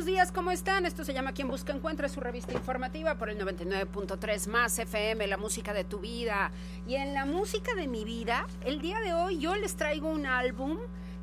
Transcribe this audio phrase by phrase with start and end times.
[0.00, 0.86] Buenos días, ¿cómo están?
[0.86, 5.26] Esto se llama Quien Busca Encuentra, es su revista informativa por el 99.3 más FM,
[5.26, 6.52] la música de tu vida.
[6.86, 10.24] Y en la música de mi vida, el día de hoy yo les traigo un
[10.24, 10.78] álbum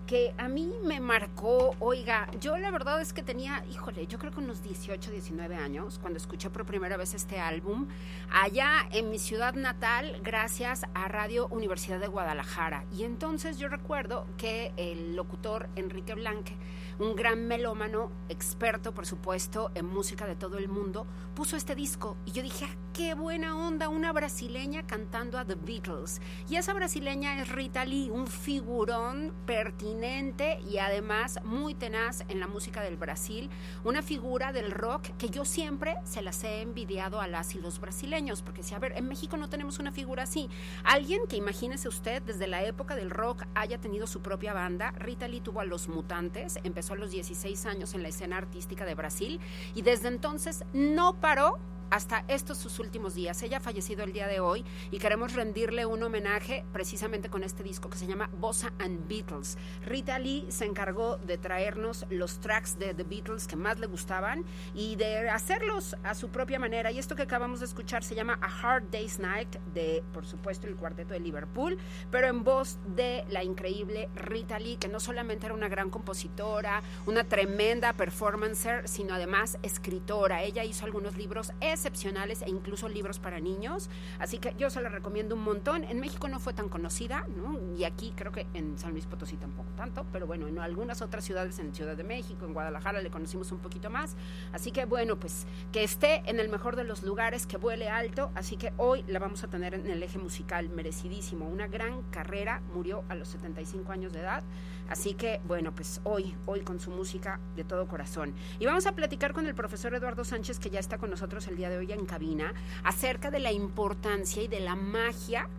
[0.05, 4.31] que a mí me marcó, oiga, yo la verdad es que tenía, híjole, yo creo
[4.31, 7.87] que unos 18, 19 años cuando escuché por primera vez este álbum,
[8.31, 12.85] allá en mi ciudad natal, gracias a Radio Universidad de Guadalajara.
[12.95, 16.55] Y entonces yo recuerdo que el locutor Enrique Blanque,
[16.99, 22.17] un gran melómano, experto por supuesto en música de todo el mundo, puso este disco
[22.25, 26.19] y yo dije, ah, qué buena onda, una brasileña cantando a The Beatles.
[26.49, 32.47] Y esa brasileña es Rita Lee, un figurón pertinente y además muy tenaz en la
[32.47, 33.49] música del Brasil,
[33.83, 37.79] una figura del rock que yo siempre se las he envidiado a las y los
[37.79, 40.49] brasileños, porque si a ver, en México no tenemos una figura así.
[40.83, 45.27] Alguien que imagínese usted desde la época del rock haya tenido su propia banda, Rita
[45.27, 48.95] Lee tuvo a Los Mutantes, empezó a los 16 años en la escena artística de
[48.95, 49.39] Brasil
[49.75, 51.59] y desde entonces no paró
[51.89, 53.41] hasta estos sus últimos días.
[53.43, 57.63] Ella ha fallecido el día de hoy y queremos rendirle un homenaje precisamente con este
[57.63, 59.57] disco que se llama Bossa and Beatles.
[59.85, 64.45] Rita Lee se encargó de traernos los tracks de The Beatles que más le gustaban
[64.73, 66.91] y de hacerlos a su propia manera.
[66.91, 70.67] Y esto que acabamos de escuchar se llama A Hard Day's Night de, por supuesto,
[70.67, 71.77] el cuarteto de Liverpool,
[72.11, 76.81] pero en voz de la increíble Rita Lee, que no solamente era una gran compositora,
[77.05, 80.43] una tremenda performancer, sino además escritora.
[80.43, 83.89] Ella hizo algunos libros excepcionales e incluso libros para niños.
[84.19, 85.83] Así que yo se la recomiendo un montón.
[85.83, 87.59] En México no fue tan conocida, ¿no?
[87.75, 91.23] Y aquí creo que en San Luis Potosí tampoco tanto, pero bueno, en algunas otras
[91.23, 94.15] ciudades, en Ciudad de México, en Guadalajara, le conocimos un poquito más.
[94.51, 98.31] Así que bueno, pues que esté en el mejor de los lugares, que vuele alto.
[98.35, 101.47] Así que hoy la vamos a tener en el eje musical, merecidísimo.
[101.47, 104.43] Una gran carrera, murió a los 75 años de edad.
[104.89, 108.33] Así que, bueno, pues hoy, hoy con su música de todo corazón.
[108.59, 111.57] Y vamos a platicar con el profesor Eduardo Sánchez, que ya está con nosotros el
[111.57, 112.53] día de hoy en cabina,
[112.83, 115.49] acerca de la importancia y de la magia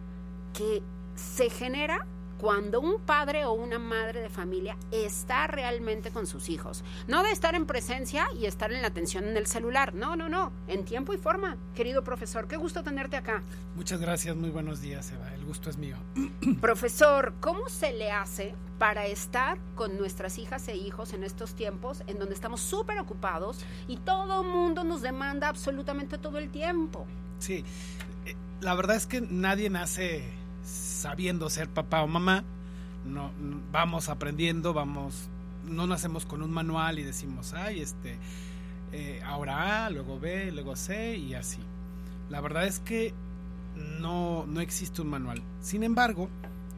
[0.53, 0.83] que
[1.15, 2.07] se genera
[2.39, 6.85] cuando un padre o una madre de familia está realmente con sus hijos.
[7.07, 9.95] No de estar en presencia y estar en la atención en el celular.
[9.95, 10.53] No, no, no.
[10.69, 11.57] En tiempo y forma.
[11.75, 13.43] Querido profesor, qué gusto tenerte acá.
[13.75, 15.35] Muchas gracias, muy buenos días, Eva.
[15.35, 15.97] El gusto es mío.
[16.61, 22.03] Profesor, ¿cómo se le hace para estar con nuestras hijas e hijos en estos tiempos
[22.07, 23.59] en donde estamos súper ocupados
[23.89, 27.07] y todo mundo nos demanda absolutamente todo el tiempo?
[27.41, 27.65] Sí,
[28.25, 30.25] eh, la verdad es que nadie nace
[30.99, 32.45] sabiendo ser papá o mamá.
[33.05, 33.31] No,
[33.73, 35.31] vamos aprendiendo, vamos,
[35.65, 38.19] no nacemos con un manual y decimos, ay, este,
[38.93, 41.61] eh, ahora A, luego B, luego C y así.
[42.29, 43.15] La verdad es que
[44.01, 45.43] no, no existe un manual.
[45.61, 46.29] Sin embargo,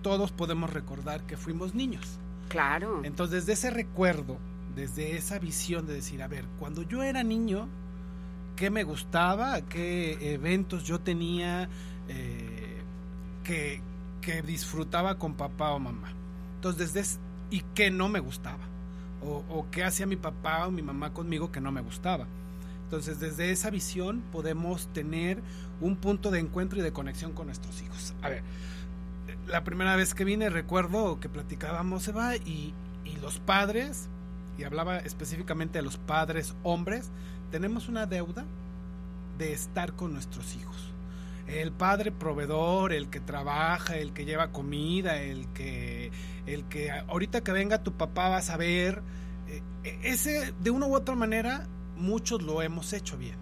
[0.03, 2.19] todos podemos recordar que fuimos niños.
[2.49, 3.01] Claro.
[3.05, 4.37] Entonces, desde ese recuerdo,
[4.75, 7.69] desde esa visión de decir, a ver, cuando yo era niño,
[8.57, 9.61] ¿qué me gustaba?
[9.63, 11.69] ¿Qué eventos yo tenía
[12.09, 12.83] eh,
[13.45, 13.81] que,
[14.21, 16.13] que disfrutaba con papá o mamá?
[16.57, 17.19] Entonces, desde es-
[17.51, 18.65] ¿y qué no me gustaba?
[19.23, 22.27] O, o qué hacía mi papá o mi mamá conmigo que no me gustaba?
[22.85, 25.41] Entonces, desde esa visión podemos tener
[25.81, 28.15] un punto de encuentro y de conexión con nuestros hijos.
[28.23, 28.43] A ver,
[29.47, 32.73] la primera vez que vine recuerdo que platicábamos Eva y
[33.23, 34.09] los padres
[34.59, 37.11] y hablaba específicamente de los padres hombres
[37.51, 38.45] tenemos una deuda
[39.39, 40.90] de estar con nuestros hijos
[41.51, 46.11] el padre proveedor el que trabaja el que lleva comida el que
[46.47, 49.03] el que ahorita que venga tu papá vas a ver
[49.49, 51.67] eh, ese de una u otra manera
[51.97, 53.37] muchos lo hemos hecho bien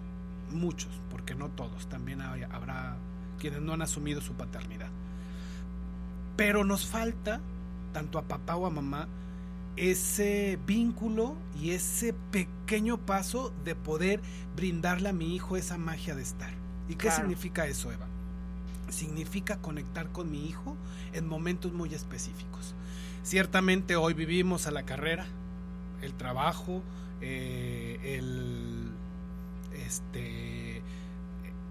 [0.51, 2.97] muchos porque no todos también habrá
[3.39, 4.89] quienes no han asumido su paternidad
[6.39, 7.41] pero nos falta,
[7.91, 9.09] tanto a papá o a mamá,
[9.75, 14.21] ese vínculo y ese pequeño paso de poder
[14.55, 16.58] brindarle a mi hijo esa magia de estar.
[16.89, 17.17] ¿Y qué Claro.
[17.21, 18.07] significa eso, Eva?
[18.89, 20.75] Significa conectar con mi hijo
[21.13, 22.73] en momentos muy específicos.
[23.23, 25.27] Ciertamente hoy vivimos a la carrera,
[26.01, 26.81] el trabajo,
[27.21, 28.89] eh, el
[29.85, 30.81] este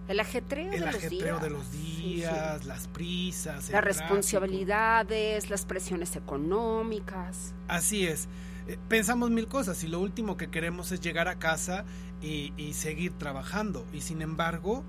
[0.08, 1.42] El ajetreo el de los ajetreo días.
[1.42, 2.02] de los Sí, sí.
[2.14, 3.84] días, las prisas, Las tráfico.
[3.84, 7.52] responsabilidades, las presiones económicas.
[7.66, 8.28] Así es.
[8.68, 11.84] Eh, Pensamos mil cosas y lo último que queremos es llegar a casa
[12.22, 13.84] y, y seguir trabajando.
[13.92, 14.82] Y sin embargo,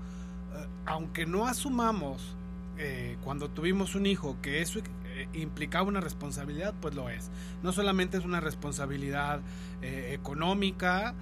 [0.90, 2.34] aunque no asumamos
[2.76, 7.30] eh, cuando tuvimos un hijo que eso eh, implicaba una responsabilidad, pues lo es.
[7.62, 9.40] No solamente es una responsabilidad
[9.82, 11.14] eh, económica,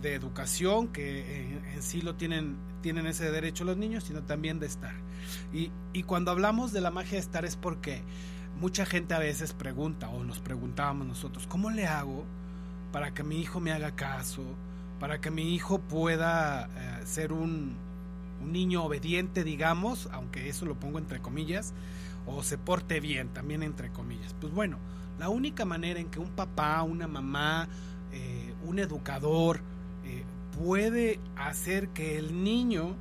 [0.00, 4.66] de educación, que en, sí lo tienen, tienen ese derecho los niños, sino también de
[4.66, 4.94] estar.
[5.52, 8.02] Y, y cuando hablamos de la magia de estar es porque
[8.58, 12.24] mucha gente a veces pregunta, o nos preguntábamos nosotros, ¿cómo le hago
[12.92, 14.42] para que mi hijo me haga caso?
[14.98, 16.70] Para que mi hijo pueda
[17.04, 17.76] ser un,
[18.42, 21.74] un niño obediente, digamos, aunque eso lo pongo entre comillas,
[22.26, 24.34] o se porte bien, también entre comillas.
[24.40, 24.78] Pues bueno,
[25.18, 27.68] la única manera en que un papá, una mamá,
[28.12, 29.60] eh, un educador
[30.04, 30.24] eh,
[30.58, 32.96] puede hacer que el niño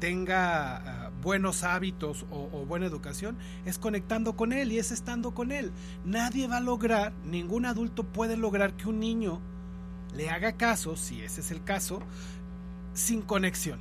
[0.00, 5.32] tenga ah, buenos hábitos o, o buena educación es conectando con él y es estando
[5.32, 5.72] con él.
[6.04, 9.40] Nadie va a lograr, ningún adulto puede lograr que un niño
[10.14, 12.00] le haga caso, si ese es el caso,
[12.94, 13.78] sin conexión.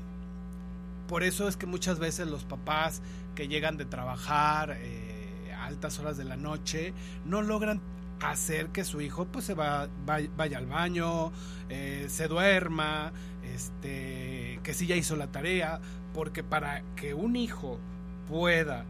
[1.08, 3.02] Por eso es que muchas veces los papás
[3.36, 6.94] que llegan de trabajar eh, a altas horas de la noche
[7.26, 7.82] no logran
[8.22, 11.32] hacer que su hijo pues se va, vaya, vaya al baño,
[11.70, 13.12] eh, se duerma,
[13.44, 15.80] este, que sí ya hizo la tarea,
[16.14, 17.80] porque para que un hijo
[18.28, 18.86] pueda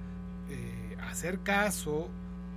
[0.50, 2.08] eh, hacer caso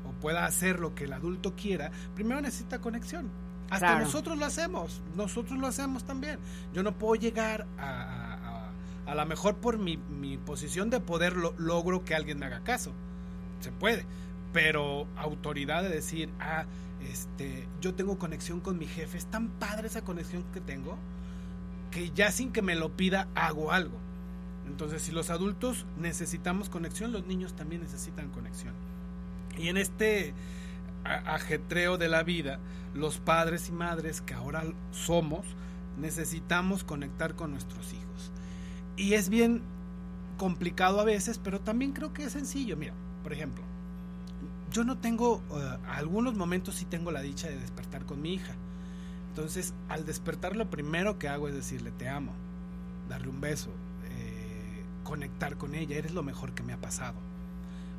[0.06, 3.30] o pueda hacer lo que el adulto quiera, primero necesita conexión.
[3.70, 4.04] Hasta Claro.
[4.06, 6.38] nosotros lo hacemos, nosotros lo hacemos también.
[6.72, 8.17] Yo no puedo llegar a,
[9.08, 12.60] a, la mejor por mi, mi posición de poder lo, logro que alguien me haga
[12.60, 12.92] caso.
[13.60, 14.04] Se puede,
[14.52, 16.64] pero autoridad de decir, ah,
[17.10, 20.98] este, yo tengo conexión con mi jefe, es tan padre esa conexión que tengo
[21.90, 23.98] que ya sin que me lo pida hago algo.
[24.66, 28.74] Entonces, si los adultos necesitamos conexión, los niños también necesitan conexión.
[29.56, 30.34] Y en este
[31.04, 32.58] ajetreo de la vida,
[32.94, 35.46] los padres y madres que ahora somos,
[35.98, 38.07] necesitamos conectar con nuestros hijos.
[38.98, 39.62] Y es bien
[40.36, 42.76] complicado a veces, pero también creo que es sencillo.
[42.76, 43.62] Mira, por ejemplo,
[44.72, 48.54] yo no tengo, eh, algunos momentos sí tengo la dicha de despertar con mi hija.
[49.30, 52.32] Entonces, al despertar lo primero que hago es decirle, te amo,
[53.08, 53.70] darle un beso,
[54.10, 57.14] eh, conectar con ella, eres lo mejor que me ha pasado.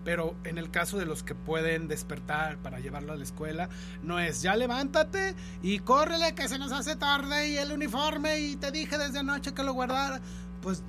[0.03, 3.69] Pero en el caso de los que pueden despertar para llevarlo a la escuela,
[4.01, 8.55] no es ya levántate y córrele que se nos hace tarde y el uniforme y
[8.55, 10.21] te dije desde anoche que lo guardara.
[10.61, 10.83] Pues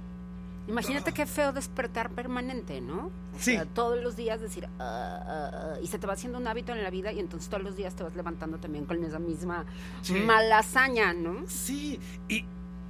[0.68, 3.06] Imagínate qué feo despertar permanente, ¿no?
[3.06, 3.52] O Sí.
[3.52, 6.72] sea, todos los días decir, "Ah, ah, ah", y se te va haciendo un hábito
[6.72, 9.64] en la vida y entonces todos los días te vas levantando también con esa misma
[10.02, 10.14] Sí.
[10.14, 11.44] malasaña, ¿no?
[11.48, 11.98] Sí,
[12.28, 12.44] y,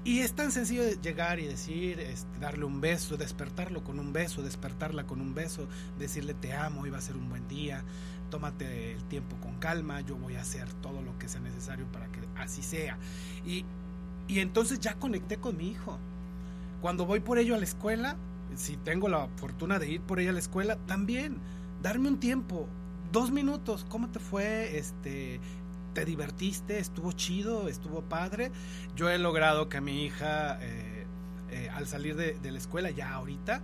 [0.04, 4.12] y es tan sencillo de llegar y decir, este, darle un beso, despertarlo con un
[4.12, 5.66] beso, despertarla con un beso,
[5.98, 7.82] decirle te amo, hoy va a ser un buen día,
[8.30, 12.08] tómate el tiempo con calma, yo voy a hacer todo lo que sea necesario para
[12.08, 12.98] que así sea.
[13.46, 13.64] Y,
[14.28, 15.98] y entonces ya conecté con mi hijo.
[16.80, 18.16] Cuando voy por ello a la escuela,
[18.56, 21.38] si tengo la fortuna de ir por ella a la escuela, también
[21.82, 22.68] darme un tiempo,
[23.12, 24.78] dos minutos, ¿cómo te fue?
[24.78, 25.40] Este,
[25.94, 26.78] ¿Te divertiste?
[26.78, 27.68] ¿Estuvo chido?
[27.68, 28.50] ¿Estuvo padre?
[28.96, 31.06] Yo he logrado que mi hija, eh,
[31.50, 33.62] eh, al salir de, la escuela, ya ahorita,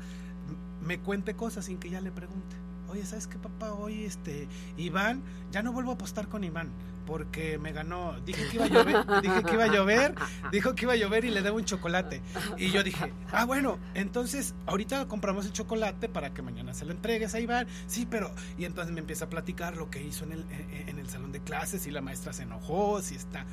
[0.83, 2.57] me cuente cosas sin que ella le pregunte.
[2.89, 3.73] Oye, ¿sabes qué, papá?
[3.73, 6.71] Hoy, este, Iván, ya no vuelvo a apostar con Iván
[7.07, 8.15] porque me ganó.
[8.25, 10.15] Dije que iba a llover, dije que iba a llover,
[10.51, 12.21] dijo que iba a llover y le debo un chocolate.
[12.59, 16.93] Y yo dije, ah, bueno, entonces ahorita compramos el chocolate para que mañana se lo
[16.93, 17.67] entregues a Iván.
[17.87, 18.33] Sí, pero.
[18.59, 20.45] Y entonces me empieza a platicar lo que hizo en el,
[20.89, 23.45] en el salón de clases, si la maestra se enojó, si está.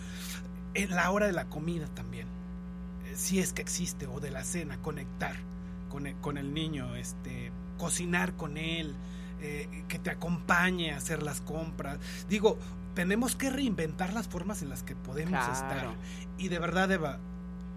[0.74, 2.28] En la hora de la comida también.
[3.06, 5.36] eh, Si es que existe, o de la cena, conectar
[5.90, 8.96] con el, con el niño, este, cocinar con él,
[9.44, 12.00] eh, que te acompañe a hacer las compras.
[12.30, 12.58] Digo,
[12.96, 15.54] tenemos que reinventar las formas en las que podemos Claro.
[15.54, 15.88] estar.
[16.38, 17.20] Y de verdad, Eva,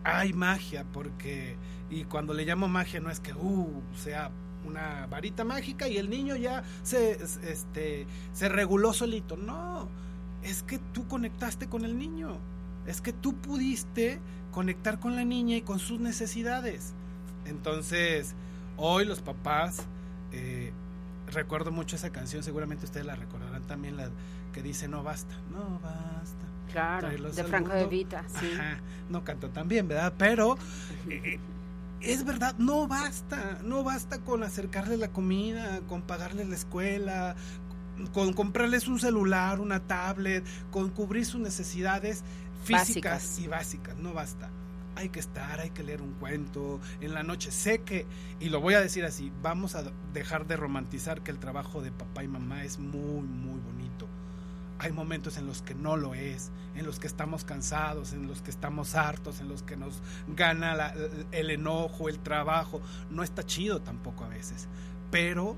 [0.05, 1.57] hay magia, porque,
[1.91, 4.31] y cuando le llamo magia no es que, uh, sea
[4.65, 9.37] una varita mágica y el niño ya se, es- este, se reguló solito.
[9.37, 9.89] No,
[10.43, 12.39] es que tú conectaste con el niño.
[12.87, 14.21] Es que tú pudiste
[14.53, 16.95] conectar con la niña y con sus necesidades.
[17.47, 18.35] Entonces,
[18.77, 19.83] hoy los papás,
[20.33, 20.73] eh,
[21.27, 24.11] recuerdo mucho esa canción, seguramente ustedes la recordarán también, la
[24.53, 26.37] que dice no basta, no basta.
[26.73, 27.87] Claro, de Franco de.
[27.87, 28.51] Vita, sí.
[28.55, 28.79] Ajá,
[29.09, 30.13] no canto tan bien, ¿verdad?
[30.19, 30.59] Pero
[31.09, 31.39] eh,
[32.01, 37.37] es verdad, no basta, no basta con acercarles la comida, con pagarles la escuela,
[38.13, 42.25] con comprarles un celular, una tablet, con cubrir sus necesidades
[42.65, 43.39] físicas Básicas.
[43.39, 44.51] y básicas, no basta.
[44.97, 47.51] Hay que estar, hay que leer un cuento en la noche.
[47.51, 48.07] Sé que,
[48.41, 51.93] y lo voy a decir así, vamos a dejar de romantizar que el trabajo de
[51.93, 54.09] papá y mamá es muy, muy bonito.
[54.79, 58.43] Hay momentos en los que no lo es, en los que estamos cansados, en los
[58.43, 60.93] que estamos hartos, en los que nos gana
[61.33, 62.81] el enojo, el trabajo.
[63.11, 64.69] No está chido tampoco a veces,
[65.11, 65.57] pero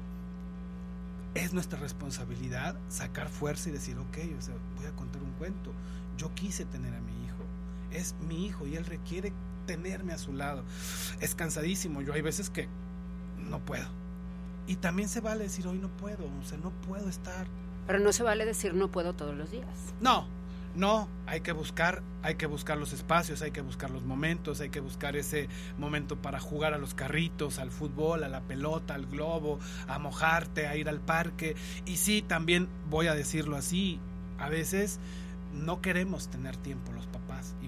[1.35, 5.73] es nuestra responsabilidad sacar fuerza y decir, ok, o voy a contar un cuento.
[6.17, 7.38] Yo quise tener a mi hijo,
[7.93, 9.33] es mi hijo y él requiere
[9.67, 10.65] tenerme a su lado.
[11.21, 12.69] Es cansadísimo, yo hay veces que
[13.39, 13.87] no puedo.
[14.67, 17.47] Y también se vale decir, hoy no puedo, o sea, no puedo estar.
[17.87, 19.95] Pero no se vale decir no puedo todos los días.
[20.01, 20.27] No,
[20.79, 24.69] no, hay que buscar, hay que buscar los espacios, hay que buscar los momentos, hay
[24.71, 29.07] que buscar ese momento para jugar a los carritos, al fútbol, a la pelota, al
[29.07, 31.57] globo, a mojarte, a ir al parque.
[31.85, 33.99] Y sí, también voy a decirlo así,
[34.39, 35.01] a veces
[35.53, 37.08] no queremos tener tiempo los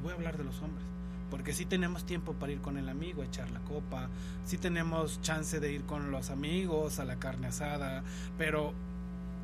[0.02, 0.84] voy a hablar de los hombres.
[1.30, 4.08] Porque sí tenemos tiempo para ir con el amigo a echar la copa,
[4.44, 8.02] sí tenemos chance de ir con los amigos a la carne asada,
[8.36, 8.72] pero...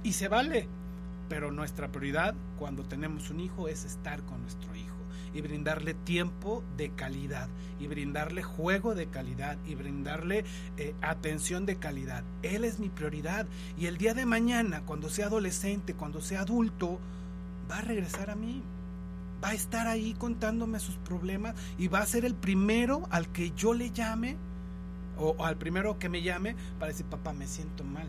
[0.03, 0.69] Y se vale,
[1.29, 4.95] pero nuestra prioridad cuando tenemos un hijo es estar con nuestro hijo
[5.35, 7.49] y brindarle tiempo de calidad
[7.79, 10.45] y brindarle juego de calidad y brindarle
[10.79, 12.25] eh, atención de calidad.
[12.43, 13.47] Él es mi prioridad
[13.79, 16.99] y el día de mañana, cuando sea adolescente, cuando sea adulto,
[17.71, 18.63] va a regresar a mí.
[19.43, 23.53] Va a estar ahí contándome sus problemas y va a ser el primero al que
[23.57, 24.37] yo le llame
[25.19, 28.09] o, o al primero que me llame para decir, papá, me siento mal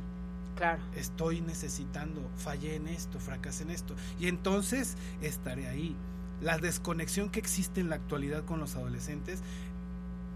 [0.55, 0.81] Claro.
[0.95, 3.93] estoy necesitando, fallé en esto, fracasé en esto.
[4.19, 5.95] Y entonces estaré ahí.
[6.41, 9.41] La desconexión que existe en la actualidad con los adolescentes,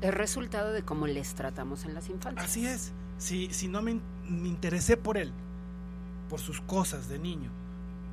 [0.01, 2.45] Es resultado de cómo les tratamos en las infancias.
[2.45, 2.91] así es.
[3.17, 5.31] Si, si no me interesé por él,
[6.29, 7.51] por sus cosas de niño,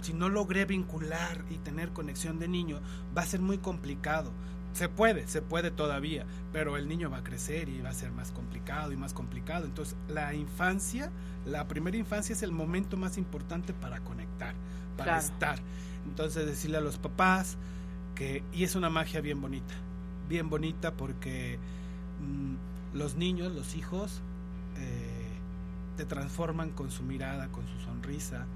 [0.00, 2.80] si no logré vincular y tener conexión de niño,
[3.16, 4.32] va a ser muy complicado.
[4.74, 8.12] Se puede, se puede todavía, pero el niño va a crecer y va a ser
[8.12, 9.64] más complicado y más complicado.
[9.64, 11.10] Entonces, la infancia,
[11.46, 14.54] la primera infancia es el momento más importante para conectar,
[14.96, 15.26] para Claro.
[15.26, 15.58] estar.
[16.06, 17.56] Entonces, decirle a los papás
[18.14, 19.74] que, y es una magia bien bonita,
[20.28, 21.58] bien bonita porque
[22.20, 24.20] mm, los niños, los hijos,
[24.76, 25.28] eh,
[25.96, 28.46] te transforman con su mirada, con su sonrisa,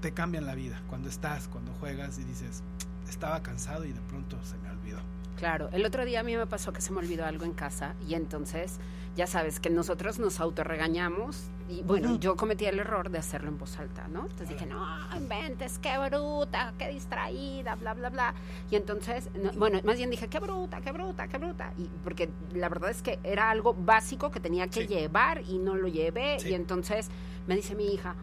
[0.00, 0.80] te cambian la vida.
[0.88, 2.62] Cuando estás, cuando juegas y dices,
[3.08, 4.98] estaba cansado y de pronto se me olvidó.
[5.36, 7.94] Claro, el otro día a mí me pasó que se me olvidó algo en casa
[8.08, 8.78] y entonces
[9.16, 13.58] ya sabes que nosotros nos autorregañamos y bueno, yo cometí el error de hacerlo en
[13.58, 14.22] voz alta, ¿no?
[14.22, 14.84] Entonces dije, no,
[15.16, 18.34] inventes, qué bruta, qué distraída, bla, bla, bla.
[18.70, 21.72] Y entonces, no, bueno, más bien dije, qué bruta, qué bruta, qué bruta.
[21.76, 24.86] Y porque la verdad es que era algo básico que tenía que Sí.
[24.86, 26.40] llevar y no lo llevé.
[26.40, 26.48] Sí.
[26.50, 27.08] Y entonces
[27.46, 28.14] me dice mi hija,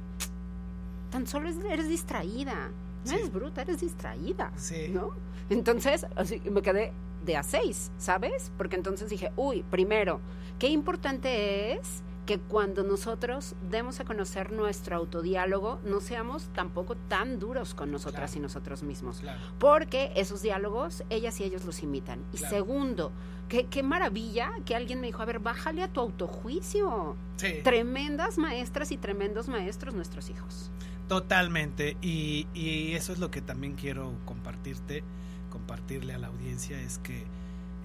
[1.15, 2.71] tan solo es- eres distraída.
[3.05, 3.15] No Sí.
[3.15, 4.51] eres bruta, eres distraída.
[4.57, 4.89] Sí.
[4.89, 5.11] ¿No?
[5.49, 6.91] Entonces, así me quedé
[7.23, 8.51] de a seis, ¿sabes?
[8.57, 10.19] Porque entonces dije, uy, primero,
[10.59, 17.39] qué importante es que cuando nosotros demos a conocer nuestro autodiálogo, no seamos tampoco tan
[17.39, 18.39] duros con nosotras Claro.
[18.39, 19.19] y nosotros mismos.
[19.21, 19.39] Claro.
[19.57, 22.19] Porque esos diálogos, ellas y ellos los imitan.
[22.33, 22.55] Y Claro.
[22.55, 23.11] segundo,
[23.47, 27.15] qué, qué maravilla que alguien me dijo, a ver, bájale a tu autojuicio.
[27.37, 27.59] Sí.
[27.63, 30.71] Tremendas maestras y tremendos maestros nuestros hijos.
[31.07, 31.97] Totalmente.
[32.01, 35.03] Y, y eso es lo que también quiero compartirte,
[35.51, 37.23] compartirle a la audiencia, es que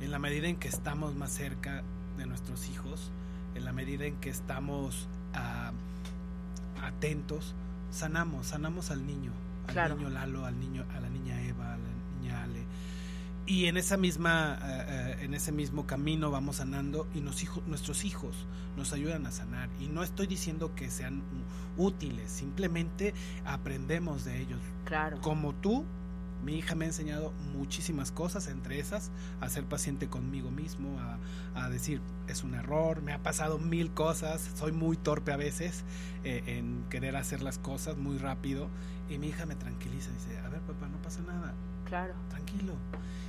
[0.00, 1.83] en la medida en que estamos más cerca
[2.17, 3.11] de nuestros hijos,
[3.55, 5.73] en la medida en que estamos ah,
[6.83, 7.55] atentos,
[7.91, 9.33] sanamos, sanamos al niño,
[9.67, 9.97] al Claro.
[9.97, 11.20] niño Lalo, al niño, a la niña
[13.50, 17.64] Y en esa misma, eh, eh, en ese mismo camino vamos sanando y nos hijo-
[17.66, 19.69] nuestros hijos nos ayudan a sanar.
[19.80, 21.25] Y no estoy diciendo que sean
[21.76, 23.12] útiles, simplemente
[23.45, 24.61] aprendemos de ellos.
[24.85, 25.21] Claro.
[25.21, 25.85] Como tú,
[26.45, 31.19] mi hija me ha enseñado muchísimas cosas, entre esas, a ser paciente conmigo mismo, a,
[31.57, 35.83] a decir, es un error, me ha pasado mil cosas, soy muy torpe a veces
[36.23, 38.69] eh, en querer hacer las cosas muy rápido.
[39.09, 41.52] Y mi hija me tranquiliza, dice, a ver papá, no pasa nada,
[41.90, 42.14] Claro.
[42.30, 42.73] tranquilo.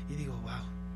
[0.09, 0.51] Y digo, wow.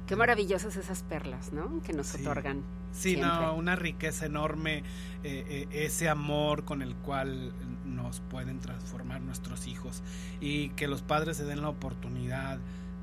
[0.07, 1.81] Qué maravillosas esas perlas, ¿no?
[1.83, 2.21] Que nos Sí.
[2.21, 2.61] otorgan.
[2.93, 3.27] Sí, siempre.
[3.27, 4.85] no, una riqueza enorme, eh,
[5.23, 7.51] eh, ese amor con el cual
[7.85, 10.01] nos pueden transformar nuestros hijos
[10.39, 12.59] y que los padres se den la oportunidad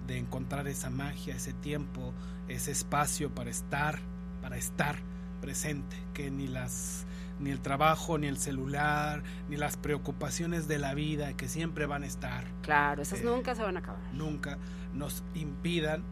[0.07, 2.15] de encontrar esa magia, ese tiempo,
[2.49, 3.99] ese espacio para estar,
[4.41, 4.97] para estar
[5.43, 7.05] presente, que ni las
[7.41, 12.05] ni el trabajo, ni el celular, ni las preocupaciones de la vida que siempre van
[12.05, 14.01] a estar, Claro, esas Eh, nunca se van a acabar.
[14.15, 14.59] nunca
[14.95, 16.05] nos impidan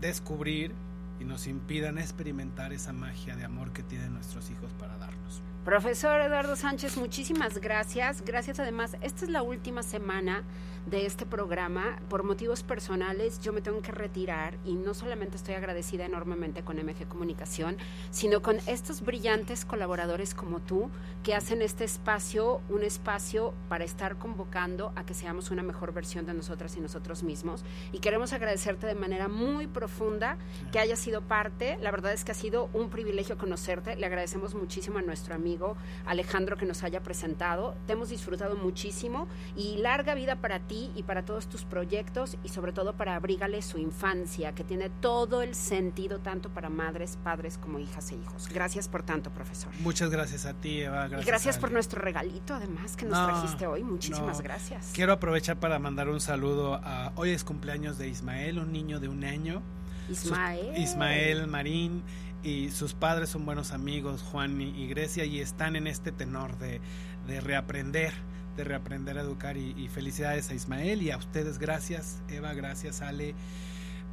[0.00, 0.72] descubrir
[1.20, 5.42] y nos impidan experimentar esa magia de amor que tienen nuestros hijos para darnos.
[5.64, 8.22] Profesor Eduardo Sánchez, muchísimas gracias.
[8.24, 10.42] Gracias además, esta es la última semana
[10.90, 11.98] de este programa.
[12.08, 16.76] Por motivos personales yo me tengo que retirar y no solamente estoy agradecida enormemente con
[16.76, 17.76] MG Comunicación,
[18.10, 20.90] sino con estos brillantes colaboradores como tú
[21.22, 26.24] que hacen este espacio un espacio para estar convocando a que seamos una mejor versión
[26.26, 27.64] de nosotras y nosotros mismos.
[27.92, 30.38] Y queremos agradecerte de manera muy profunda
[30.72, 31.76] que hayas sido parte.
[31.82, 33.96] La verdad es que ha sido un privilegio conocerte.
[33.96, 37.76] Le agradecemos muchísimo a nuestro amigo Alejandro que nos haya presentado.
[37.86, 42.48] Te hemos disfrutado muchísimo y larga vida para ti y para todos tus proyectos y
[42.48, 47.58] sobre todo para Abrígale su infancia, que tiene todo el sentido tanto para madres, padres
[47.58, 48.48] como hijas e hijos.
[48.52, 49.72] Gracias por tanto, profesor.
[49.80, 51.08] Muchas gracias a ti, Eva.
[51.08, 53.82] Gracias, y gracias por nuestro regalito, además, que nos No, trajiste hoy.
[53.84, 54.42] Muchísimas no.
[54.42, 54.90] gracias.
[54.94, 59.08] Quiero aprovechar para mandar un saludo a hoy es cumpleaños de Ismael, un niño de
[59.08, 59.62] un año.
[60.08, 60.76] Sus- Ismael.
[60.78, 62.02] Ismael Marín
[62.42, 66.56] y sus padres son buenos amigos, Juan y, y Grecia, y están en este tenor
[66.58, 66.80] de,
[67.26, 68.12] de reaprender,
[68.58, 69.56] de reaprender a educar.
[69.56, 73.34] Y, felicidades a Ismael y a ustedes, gracias, Eva, gracias, Ale,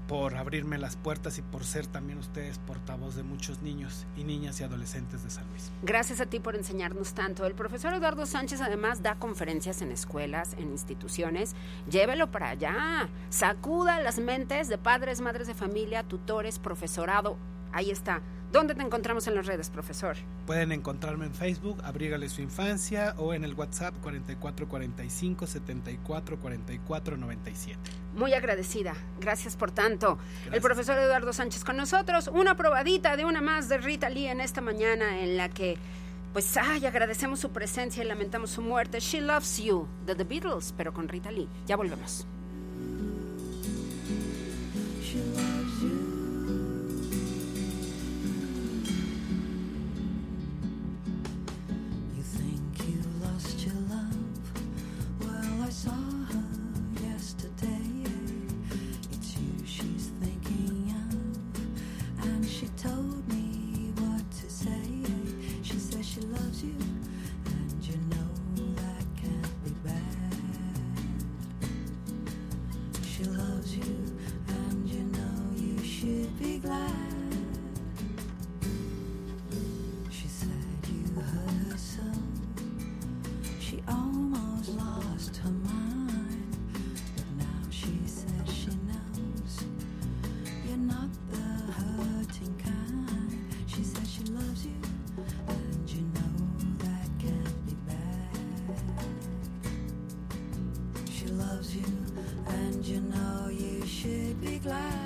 [0.07, 4.61] por abrirme las puertas y por ser también ustedes portavoz de muchos niños y niñas
[4.61, 5.71] y adolescentes de San Luis.
[5.81, 7.45] Gracias a ti por enseñarnos tanto.
[7.45, 11.55] El profesor Eduardo Sánchez además da conferencias en escuelas, en instituciones.
[11.89, 13.09] Llévelo para allá.
[13.29, 17.37] Sacuda las mentes de padres, madres de familia, tutores, profesorado.
[17.71, 18.21] Ahí está.
[18.55, 20.15] ¿Dónde te encontramos en las redes, profesor?
[20.47, 27.77] Pueden encontrarme en Facebook, Abrígale su infancia, o en el WhatsApp 4445 74 44 97.
[28.15, 28.93] Muy agradecida.
[29.19, 30.17] Gracias por tanto.
[30.53, 32.29] El profesor Eduardo Sánchez con nosotros.
[32.29, 35.77] Una probadita de una más de Rita Lee en esta mañana en la que,
[36.31, 39.01] pues, ay, agradecemos su presencia y lamentamos su muerte.
[39.01, 41.49] She Loves You, de The Beatles, pero con Rita Lee.
[41.67, 42.25] Ya volvemos.
[104.65, 105.04] fly.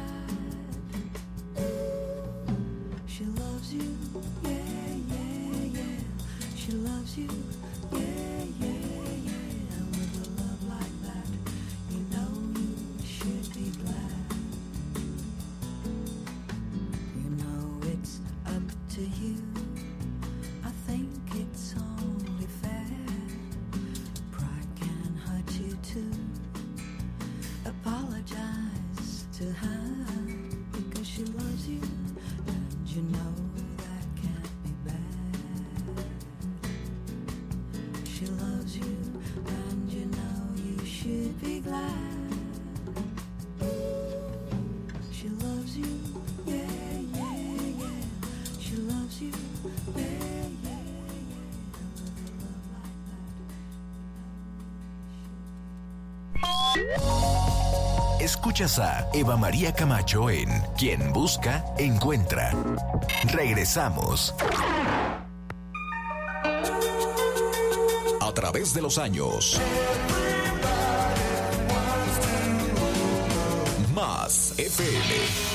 [58.19, 62.53] Escuchas a Eva María Camacho en Quien Busca, Encuentra.
[63.31, 64.35] Regresamos.
[68.21, 69.59] A través de los años.
[73.93, 75.49] Más FM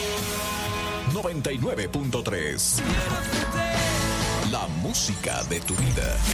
[1.12, 2.80] 99.3.
[4.50, 6.33] La música de tu vida.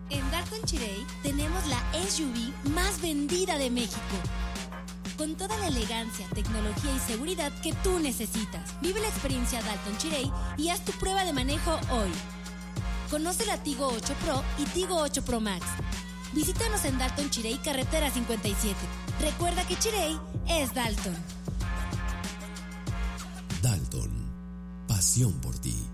[0.10, 1.77] En Dalton Chirey tenemos la
[2.08, 3.99] SUV más vendida de México.
[5.17, 8.80] Con toda la elegancia, tecnología y seguridad que tú necesitas.
[8.82, 12.12] Vive la experiencia Dalton Chirey y haz tu prueba de manejo hoy.
[13.10, 15.65] Conoce la Tigo 8 Pro y Tigo 8 Pro Max.
[16.34, 18.75] Visítanos en Dalton Chirey, carretera 57.
[19.21, 21.15] Recuerda que Chirey es Dalton.
[23.63, 24.12] Dalton.
[24.88, 25.87] Pasión por ti.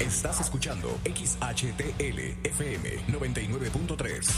[0.00, 4.30] Estás escuchando XHTL FM 99.3.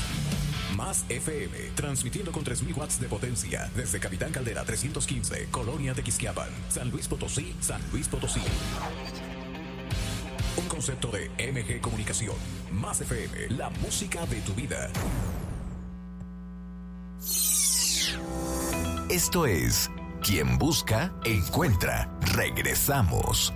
[0.75, 6.49] Más FM, transmitiendo con 3.000 watts de potencia desde Capitán Caldera 315, Colonia de Quisquiapan,
[6.71, 8.41] San Luis Potosí, San Luis Potosí.
[10.57, 12.37] Un concepto de MG Comunicación.
[12.73, 14.89] Más FM, la música de tu vida.
[19.11, 19.91] Esto es
[20.23, 22.11] Quien Busca, Encuentra.
[22.35, 23.53] Regresamos.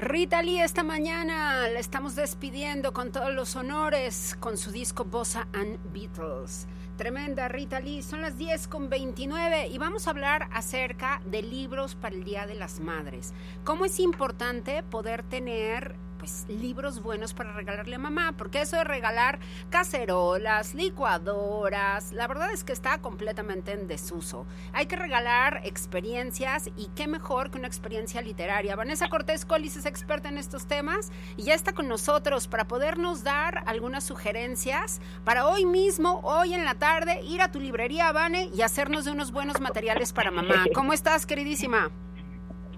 [0.00, 5.48] Rita Lee esta mañana la estamos despidiendo con todos los honores con su disco Bossa
[5.52, 6.68] and Beatles.
[6.96, 11.96] Tremenda Rita Lee, son las 10 con 29 y vamos a hablar acerca de libros
[11.96, 13.34] para el Día de las Madres.
[13.64, 15.96] ¿Cómo es importante poder tener
[16.28, 19.38] pues libros buenos para regalarle a mamá, porque eso de regalar
[19.70, 24.44] cacerolas, licuadoras, la verdad es que está completamente en desuso.
[24.74, 28.76] Hay que regalar experiencias y qué mejor que una experiencia literaria.
[28.76, 33.24] Vanessa Cortés Colis es experta en estos temas y ya está con nosotros para podernos
[33.24, 38.50] dar algunas sugerencias para hoy mismo, hoy en la tarde, ir a tu librería, Vane,
[38.54, 40.66] y hacernos de unos buenos materiales para mamá.
[40.74, 41.90] ¿Cómo estás, queridísima?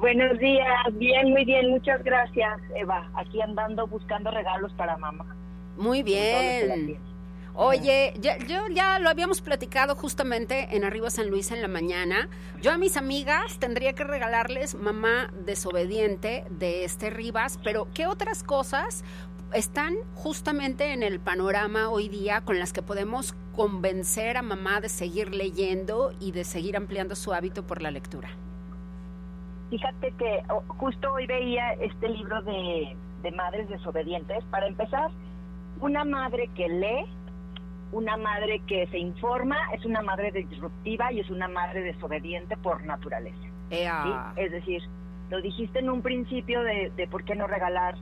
[0.00, 3.10] Buenos días, bien, muy bien, muchas gracias, Eva.
[3.12, 5.36] Aquí andando buscando regalos para mamá.
[5.76, 6.98] Muy bien.
[7.52, 12.30] Oye, ya, yo ya lo habíamos platicado justamente en Arriba San Luis en la mañana.
[12.62, 18.42] Yo a mis amigas tendría que regalarles Mamá Desobediente de este Rivas, pero ¿qué otras
[18.42, 19.04] cosas
[19.52, 24.88] están justamente en el panorama hoy día con las que podemos convencer a mamá de
[24.88, 28.30] seguir leyendo y de seguir ampliando su hábito por la lectura?
[29.70, 34.42] Fíjate que justo hoy veía este libro de, de madres desobedientes.
[34.50, 35.11] Para empezar,
[35.80, 37.06] una madre que lee,
[37.92, 42.85] una madre que se informa, es una madre disruptiva y es una madre desobediente por
[42.85, 43.46] naturaleza.
[43.70, 43.85] ¿sí?
[44.37, 44.83] Es decir,
[45.30, 47.94] lo dijiste en un principio de, de por qué no regalar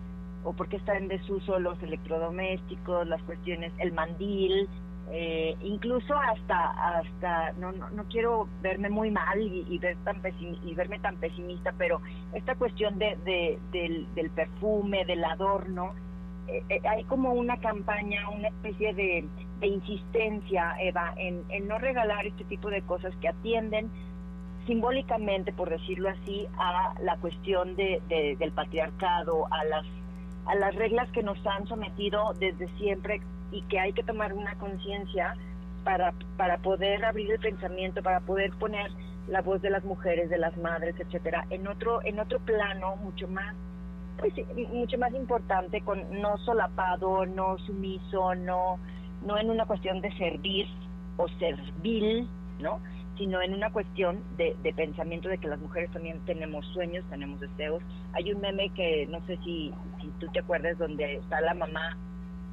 [0.45, 4.69] o por qué está en desuso los electrodomésticos, las cuestiones, el mandil,
[5.11, 10.21] eh, incluso hasta hasta no, no, no quiero verme muy mal y, ver tan
[10.65, 12.03] y verme tan pesimista pero
[12.35, 15.95] esta cuestión de, de del, del, perfume del adorno
[16.47, 19.27] eh, eh, hay como una campaña una especie de,
[19.61, 23.91] de insistencia Eva en, en, no regalar este tipo de cosas que atienden
[24.67, 28.03] simbólicamente por decirlo así a la cuestión de,
[28.39, 29.87] del patriarcado a las
[30.45, 34.55] a las reglas que nos han sometido desde siempre y que hay que tomar una
[34.57, 35.35] conciencia
[35.85, 38.91] para, para poder abrir el pensamiento, para poder poner
[39.29, 43.29] la voz de las mujeres, de las madres, etcétera, en otro, en otro plano mucho
[43.29, 43.55] más,
[44.19, 44.33] pues
[44.73, 48.79] mucho más importante, con no solapado, no sumiso, no,
[49.25, 50.67] no en una cuestión de servir
[51.17, 52.29] o servil,
[52.61, 52.81] ¿no?
[53.17, 57.41] sino en una cuestión de, de, pensamiento de que las mujeres también tenemos sueños, tenemos
[57.41, 57.83] deseos.
[58.13, 61.97] Hay un meme que no sé si, si tú te acuerdas donde está la mamá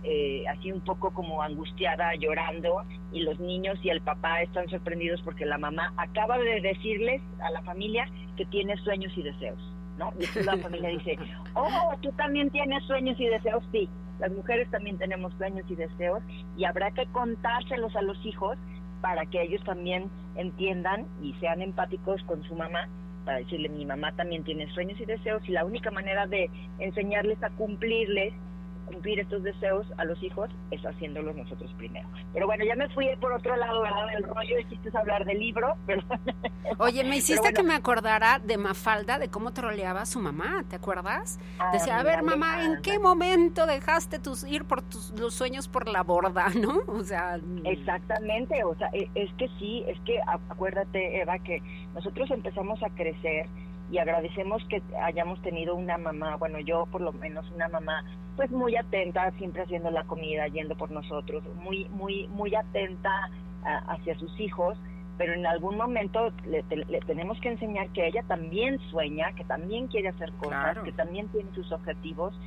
[0.08, 5.22] eh, así un poco como angustiada, llorando, y los niños y el papá están sorprendidos
[5.24, 9.60] porque la mamá acaba de decirles a la familia que tiene sueños y deseos,
[9.98, 10.13] ¿no?
[10.20, 11.18] Y la familia dice,
[11.56, 13.89] oh, tú también tienes sueños y deseos, sí,
[14.20, 16.22] las mujeres también tenemos sueños y deseos,
[16.56, 18.58] y habrá que contárselos a los hijos
[19.02, 22.88] para que ellos también entiendan y sean empáticos con su mamá
[23.26, 27.41] para decirle mi mamá también tiene sueños y deseos y la única manera de enseñarles
[27.44, 28.34] a cumplirles
[28.86, 32.08] cumplir estos deseos a los hijos es haciéndolos nosotros primero.
[32.34, 34.08] Pero bueno, ya me fui por otro lado, ¿verdad?
[34.13, 35.76] Del rollo, hiciste hablar del libro.
[36.78, 40.76] Oye, me hiciste que me acordara de Mafalda, de cómo troleaba a su mamá, ¿te
[40.76, 41.39] acuerdas?
[41.60, 45.67] Ah, Decía, a ver, mamá, ¿en qué momento dejaste tus ir por tus los sueños
[45.67, 46.82] por la borda, no?
[46.88, 47.39] O sea...
[47.63, 50.19] Exactamente, o sea, e, es que sí, es que
[50.50, 51.62] acuérdate, Eva, que
[51.93, 53.48] nosotros empezamos a crecer
[53.91, 58.04] y agradecemos que hayamos tenido una mamá, bueno, yo por lo menos una mamá
[58.36, 63.30] pues muy atenta, siempre haciendo la comida, yendo por nosotros, muy muy muy atenta
[63.63, 64.78] hacia sus hijos,
[65.17, 66.63] pero en algún momento le,
[67.08, 71.50] tenemos que enseñar que ella también sueña, que también quiere hacer cosas, que también tiene
[71.54, 72.38] sus objetivos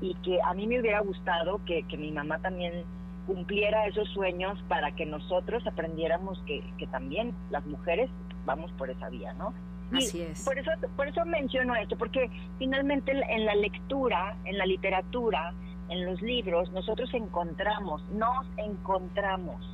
[0.00, 2.84] y que a mí me hubiera gustado que, que mi mamá también
[3.26, 8.08] cumpliera esos sueños para que nosotros aprendiéramos que, que también las mujeres
[8.46, 9.52] vamos por esa vía, ¿no?
[9.92, 10.44] Así es.
[10.44, 15.54] Por eso, por eso menciono esto, porque finalmente en la lectura, en la literatura,
[15.88, 19.64] en los libros, nosotros encontramos, nos encontramos,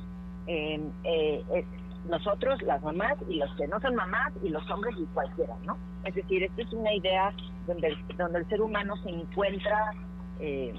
[0.47, 1.65] eh, eh,
[2.09, 5.77] nosotros, las mamás y los que no son mamás y los hombres y cualquiera, ¿no?
[6.03, 7.33] Es decir, esta es una idea
[7.67, 9.91] donde el, donde el ser humano se encuentra
[10.39, 10.73] eh,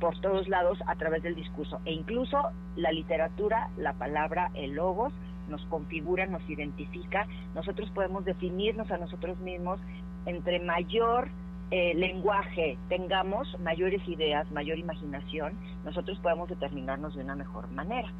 [0.00, 5.12] por todos lados a través del discurso e incluso la literatura, la palabra, el logos
[5.48, 9.80] nos configura, nos identifica, nosotros podemos definirnos a nosotros mismos
[10.26, 11.28] entre mayor
[11.70, 15.54] eh, lenguaje tengamos, mayores ideas, mayor imaginación,
[15.84, 18.12] nosotros podemos determinarnos de una mejor manera.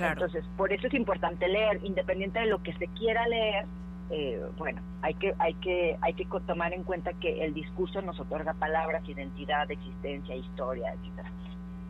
[0.00, 3.66] Entonces, por eso es importante leer, independiente de lo que se quiera leer,
[4.10, 8.18] eh, bueno, hay que, hay, que, hay que tomar en cuenta que el discurso nos
[8.18, 11.30] otorga palabras, identidad, existencia, historia, etcétera.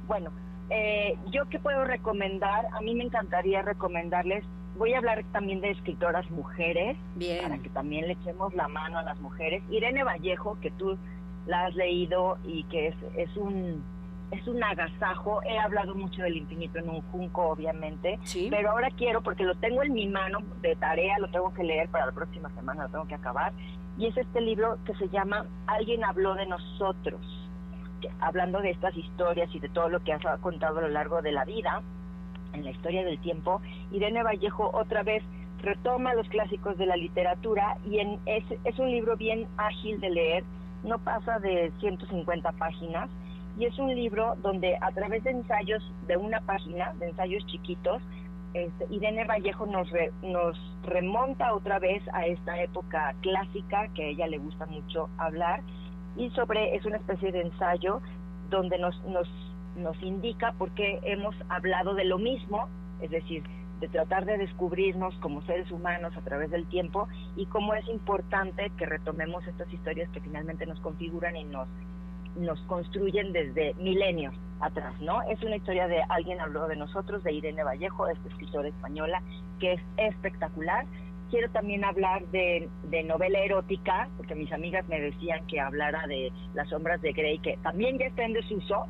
[0.07, 0.31] Bueno,
[0.70, 4.44] eh, yo qué puedo recomendar, a mí me encantaría recomendarles
[4.82, 6.96] voy a hablar también de escritoras mujeres,
[7.40, 9.62] para que también le echemos la mano a las mujeres.
[9.70, 10.98] Irene Vallejo, que tú
[11.46, 13.84] la has leído y que es, es un
[14.32, 15.40] es un agasajo.
[15.44, 18.18] He hablado mucho del infinito en un junco, obviamente,
[18.50, 21.88] pero ahora quiero, porque lo tengo en mi mano de tarea, lo tengo que leer
[21.88, 23.52] para la próxima semana, lo tengo que acabar,
[23.96, 27.20] y es este libro que se llama Alguien habló de nosotros,
[28.00, 31.22] que- hablando de estas historias y de todo lo que has contado a lo largo
[31.22, 31.82] de la vida,
[32.52, 33.60] en la historia del tiempo.
[33.90, 35.22] Irene Vallejo otra vez
[35.60, 40.10] retoma los clásicos de la literatura y en, es, es un libro bien ágil de
[40.10, 40.44] leer,
[40.82, 43.08] no pasa de 150 páginas
[43.58, 48.02] y es un libro donde a través de ensayos de una página, de ensayos chiquitos,
[48.54, 54.08] este, Irene Vallejo nos, re- nos remonta otra vez a esta época clásica que a
[54.08, 55.60] ella le gusta mucho hablar
[56.16, 58.00] y sobre es una especie de ensayo
[58.50, 59.28] donde nos, nos,
[59.76, 62.68] nos indica por qué hemos hablado de lo mismo,
[63.00, 63.42] es decir,
[63.80, 68.70] de tratar de descubrirnos como seres humanos a través del tiempo y cómo es importante
[68.78, 71.68] que retomemos estas historias que finalmente nos configuran y nos
[72.37, 75.22] nos construyen desde milenios atrás, ¿no?
[75.22, 79.22] Es una historia de alguien habló de nosotros, de Irene Vallejo, esta escritora española,
[79.58, 80.87] que es espectacular.
[81.32, 86.30] Quiero también hablar de, de novela erótica, porque mis amigas me decían que hablara de
[86.52, 88.84] Las sombras de Grey, que también ya está en desuso,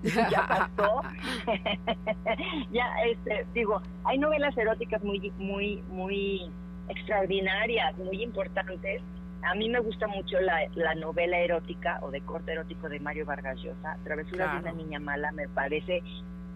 [0.02, 1.02] ya pasó.
[2.72, 6.50] ya, este, digo, hay novelas eróticas muy, muy, muy
[6.88, 9.02] extraordinarias, muy importantes.
[9.42, 13.26] A mí me gusta mucho la, la novela erótica o de corte erótico de Mario
[13.26, 13.98] Vargas Llosa.
[14.02, 16.02] Travesura de una niña mala me parece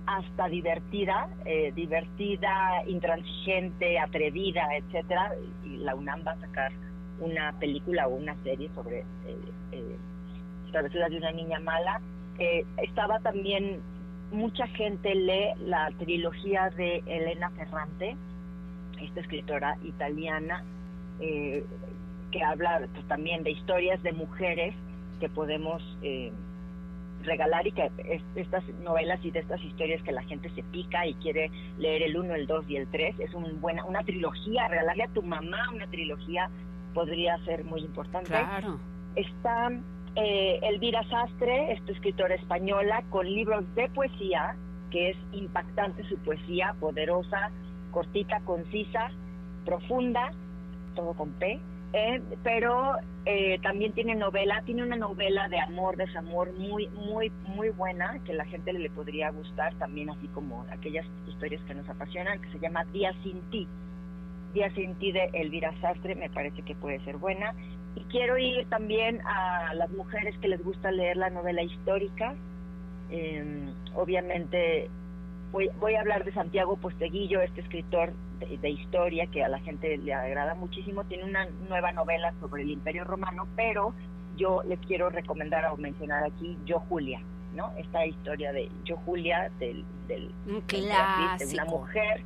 [0.07, 5.35] hasta divertida, eh, divertida, intransigente, atrevida, etcétera.
[5.65, 6.73] Y la UNAM va a sacar
[7.21, 9.39] una película o una serie sobre eh,
[9.73, 9.97] eh,
[10.71, 12.01] Travesuras de una niña mala.
[12.39, 13.81] Eh, estaba también
[14.31, 18.17] mucha gente lee la trilogía de Elena Ferrante,
[19.01, 20.65] esta escritora italiana,
[21.21, 21.65] eh,
[22.31, 24.75] que habla pues, también de historias de mujeres
[25.21, 26.33] que podemos eh,
[27.27, 31.07] regalar y que es- estas novelas y de estas historias que la gente se pica
[31.07, 34.69] y quiere leer el 1, el 2 y el 3, es un buena, una trilogía,
[34.69, 36.49] regalarle a tu mamá una trilogía
[36.95, 38.31] podría ser muy importante.
[38.31, 38.79] Claro.
[39.17, 39.71] Está
[40.19, 44.57] eh, Elvira Sastre, esta escritora española, con libros de poesía,
[44.91, 47.51] que es impactante su poesía, poderosa,
[47.91, 49.11] cortita, concisa,
[49.67, 50.33] profunda,
[50.95, 51.61] todo con P,
[51.93, 57.71] eh, pero eh, también tiene novela, tiene una novela de amor, desamor muy, muy, muy
[57.71, 62.41] buena, que la gente le podría gustar también, así como aquellas historias que nos apasionan,
[62.41, 63.67] que se llama Día sin ti.
[64.53, 67.55] Día sin ti de Elvira Sastre, me parece que puede ser buena.
[67.95, 72.35] Y quiero ir también a las mujeres que les gusta leer la novela histórica.
[73.11, 74.91] Eh, obviamente
[75.53, 79.59] voy, voy a hablar de Santiago Posteguillo, este escritor de, de historia que a la
[79.61, 81.05] gente le agrada muchísimo.
[81.05, 83.95] Tiene una nueva novela sobre el Imperio Romano, pero
[84.37, 87.21] yo les quiero recomendar o mencionar aquí Yo Julia,
[87.55, 87.73] ¿no?
[87.77, 92.23] Esta historia de Yo Julia, del, del Un de una mujer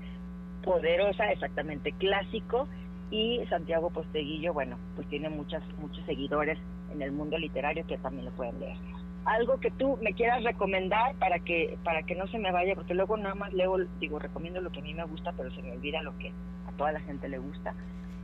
[0.62, 2.68] poderosa, exactamente clásico,
[3.11, 6.58] y Santiago Posteguillo, bueno, pues tiene muchas, muchos seguidores
[6.92, 8.76] en el mundo literario que también lo pueden leer.
[9.24, 12.94] Algo que tú me quieras recomendar para que para que no se me vaya, porque
[12.94, 15.72] luego nada más leo, digo, recomiendo lo que a mí me gusta, pero se me
[15.72, 16.32] olvida lo que
[16.66, 17.74] a toda la gente le gusta.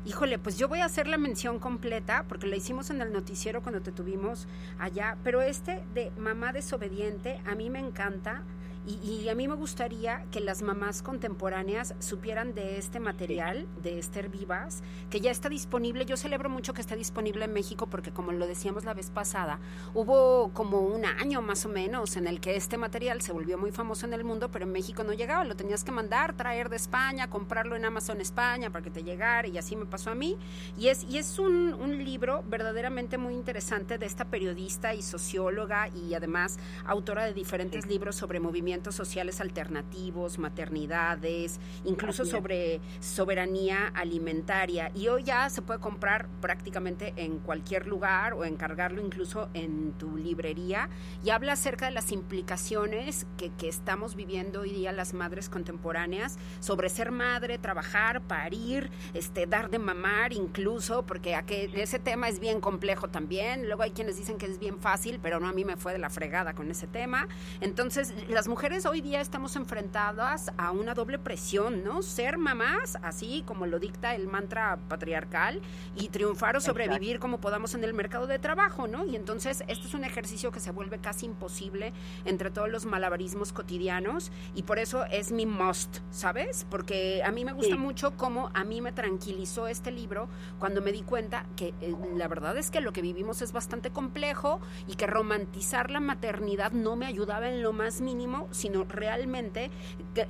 [0.06, 3.60] Híjole, pues yo voy a hacer la mención completa porque la hicimos en el noticiero
[3.60, 4.46] cuando te tuvimos
[4.78, 8.44] allá, pero este de mamá desobediente a mí me encanta
[8.86, 13.98] y, y a mí me gustaría que las mamás contemporáneas supieran de este material de
[13.98, 16.06] Esther Vivas, que ya está disponible.
[16.06, 19.58] Yo celebro mucho que esté disponible en México porque como lo decíamos la vez pasada,
[19.92, 23.72] hubo como un año más o menos en el que este material se volvió muy
[23.72, 26.76] famoso en el mundo, pero en México no llegaba, lo tenías que mandar, traer de
[26.76, 30.36] España, comprarlo en Amazon España para que te llegara y así me pasó a mí.
[30.78, 35.88] Y es, y es un, un libro verdaderamente muy interesante de esta periodista y socióloga
[35.88, 44.90] y además autora de diferentes libros sobre movimientos sociales alternativos, maternidades, incluso sobre soberanía alimentaria.
[44.94, 50.16] Y hoy ya se puede comprar prácticamente en cualquier lugar o encargarlo incluso en tu
[50.16, 50.88] librería.
[51.24, 56.38] Y habla acerca de las implicaciones que, que estamos viviendo hoy día las madres contemporáneas
[56.60, 62.38] sobre ser madre, trabajar, parir, este, dar de mamar incluso, porque aquel- ese tema es
[62.40, 63.66] bien complejo también.
[63.66, 65.98] Luego hay quienes dicen que es bien fácil, pero no a mí me fue de
[65.98, 67.28] la fregada con ese tema.
[67.60, 72.02] Entonces, las mujeres mujeres hoy día estamos enfrentadas a una doble presión, ¿no?
[72.02, 75.62] Ser mamás, así como lo dicta el mantra patriarcal,
[75.94, 79.06] y triunfar o sobrevivir como podamos en el mercado de trabajo, ¿no?
[79.06, 81.92] Y entonces este es un ejercicio que se vuelve casi imposible
[82.24, 86.66] entre todos los malabarismos cotidianos y por eso es mi must, ¿sabes?
[86.68, 87.80] Porque a mí me gusta Sí.
[87.80, 92.26] mucho cómo a mí me tranquilizó este libro cuando me di cuenta que eh, la
[92.26, 96.96] verdad es que lo que vivimos es bastante complejo y que romantizar la maternidad no
[96.96, 99.70] me ayudaba en lo más mínimo, sino realmente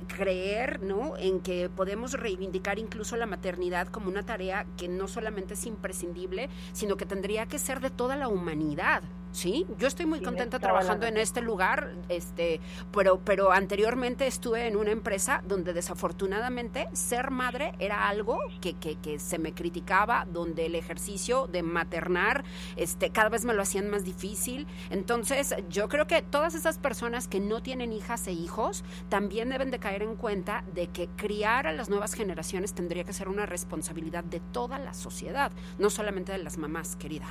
[0.07, 1.17] creer, ¿no?
[1.17, 6.49] En que podemos reivindicar incluso la maternidad como una tarea que no solamente es imprescindible,
[6.73, 9.01] sino que tendría que ser de toda la humanidad.
[9.31, 12.59] Sí, yo estoy muy contenta trabajando en este lugar, este,
[12.91, 18.95] pero, pero anteriormente estuve en una empresa donde desafortunadamente ser madre era algo que, que,
[18.95, 22.43] que se me criticaba, donde el ejercicio de maternar,
[22.77, 24.65] este, cada vez me lo hacían más difícil.
[24.89, 29.71] Entonces, yo creo que todas esas personas que no tienen hijas e hijos también deben
[29.71, 33.45] de caer en cuenta de que criar a las nuevas generaciones tendría que ser una
[33.45, 37.27] responsabilidad de toda la sociedad, no solamente de las mamás, querida.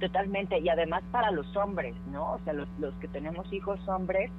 [0.00, 2.32] Totalmente, y además para los hombres, ¿no?
[2.34, 4.30] O sea, los, los que tenemos hijos hombres,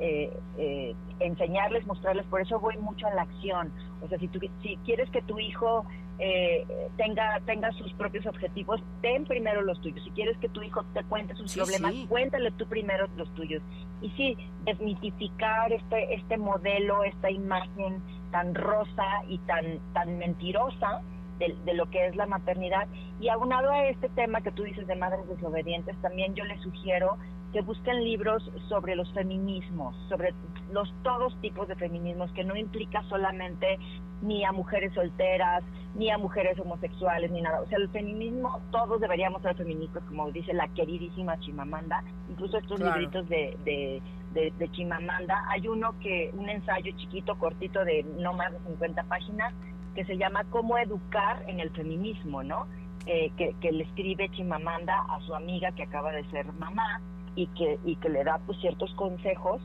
[0.00, 3.72] eh, eh, enseñarles, mostrarles, por eso voy mucho a la acción.
[4.02, 5.84] O sea, si, tú, si quieres que tu hijo
[6.18, 10.04] eh, tenga, tenga sus propios objetivos, ten primero los tuyos.
[10.04, 12.06] Si quieres que tu hijo te cuente sus Sí, problemas, sí.
[12.06, 13.62] cuéntale tú primero los tuyos.
[14.02, 21.00] Y sí, desmitificar este, este modelo, esta imagen tan rosa y tan, tan mentirosa
[21.38, 22.86] de, de lo que es la maternidad.
[23.20, 27.16] Y aunado a este tema que tú dices de madres desobedientes, también yo les sugiero
[27.52, 30.34] que busquen libros sobre los feminismos, sobre
[30.70, 33.78] los todos tipos de feminismos, que no implica solamente
[34.20, 35.62] ni a mujeres solteras,
[35.94, 37.62] ni a mujeres homosexuales, ni nada.
[37.62, 42.02] O sea, el feminismo, todos deberíamos ser feministas, como dice la queridísima Chimamanda.
[42.28, 42.96] Incluso estos Claro.
[43.00, 44.02] libritos de, de,
[44.34, 49.04] de, de Chimamanda, hay uno que, un ensayo chiquito, cortito, de no más de 50
[49.04, 49.54] páginas,
[49.98, 52.68] que se llama Cómo educar en el feminismo, ¿no?
[53.06, 57.00] Eh, que, que le escribe Chimamanda a su amiga que acaba de ser mamá
[57.34, 59.60] y que, y que le da pues ciertos consejos.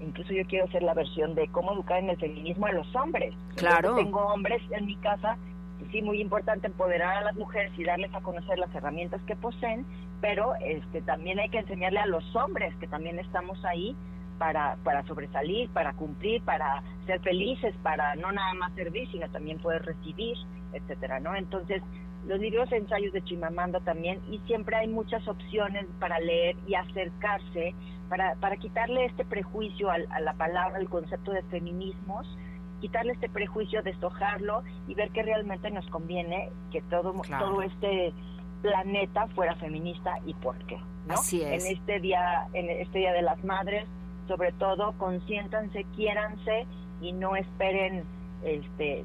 [0.00, 3.34] Incluso yo quiero hacer la versión de cómo educar en el feminismo a los hombres.
[3.56, 3.96] Claro.
[3.96, 5.36] Tengo hombres en mi casa,
[5.82, 9.36] y sí, muy importante empoderar a las mujeres y darles a conocer las herramientas que
[9.36, 9.84] poseen,
[10.22, 13.94] pero este también hay que enseñarle a los hombres que también estamos ahí
[14.38, 19.58] para, para sobresalir, para cumplir, para ser felices, para no nada más servir, sino también
[19.58, 20.36] poder recibir,
[20.72, 21.34] etcétera, ¿no?
[21.34, 21.82] Entonces,
[22.26, 26.74] los libros de ensayos de Chimamanda también, y siempre hay muchas opciones para leer y
[26.74, 27.74] acercarse,
[28.08, 32.26] para, para quitarle este prejuicio al- a, la palabra, al concepto de feminismos,
[32.80, 37.46] quitarle este prejuicio, deshojarlo y ver que realmente nos conviene que todo, Claro.
[37.46, 38.12] todo este
[38.62, 40.76] planeta fuera feminista y por qué.
[41.06, 41.14] ¿no?
[41.14, 41.64] Así es.
[41.64, 43.86] En este día, en este día de las madres,
[44.28, 46.66] sobre todo, consiéntanse, quiéranse
[47.00, 48.04] y no esperen
[48.44, 49.04] este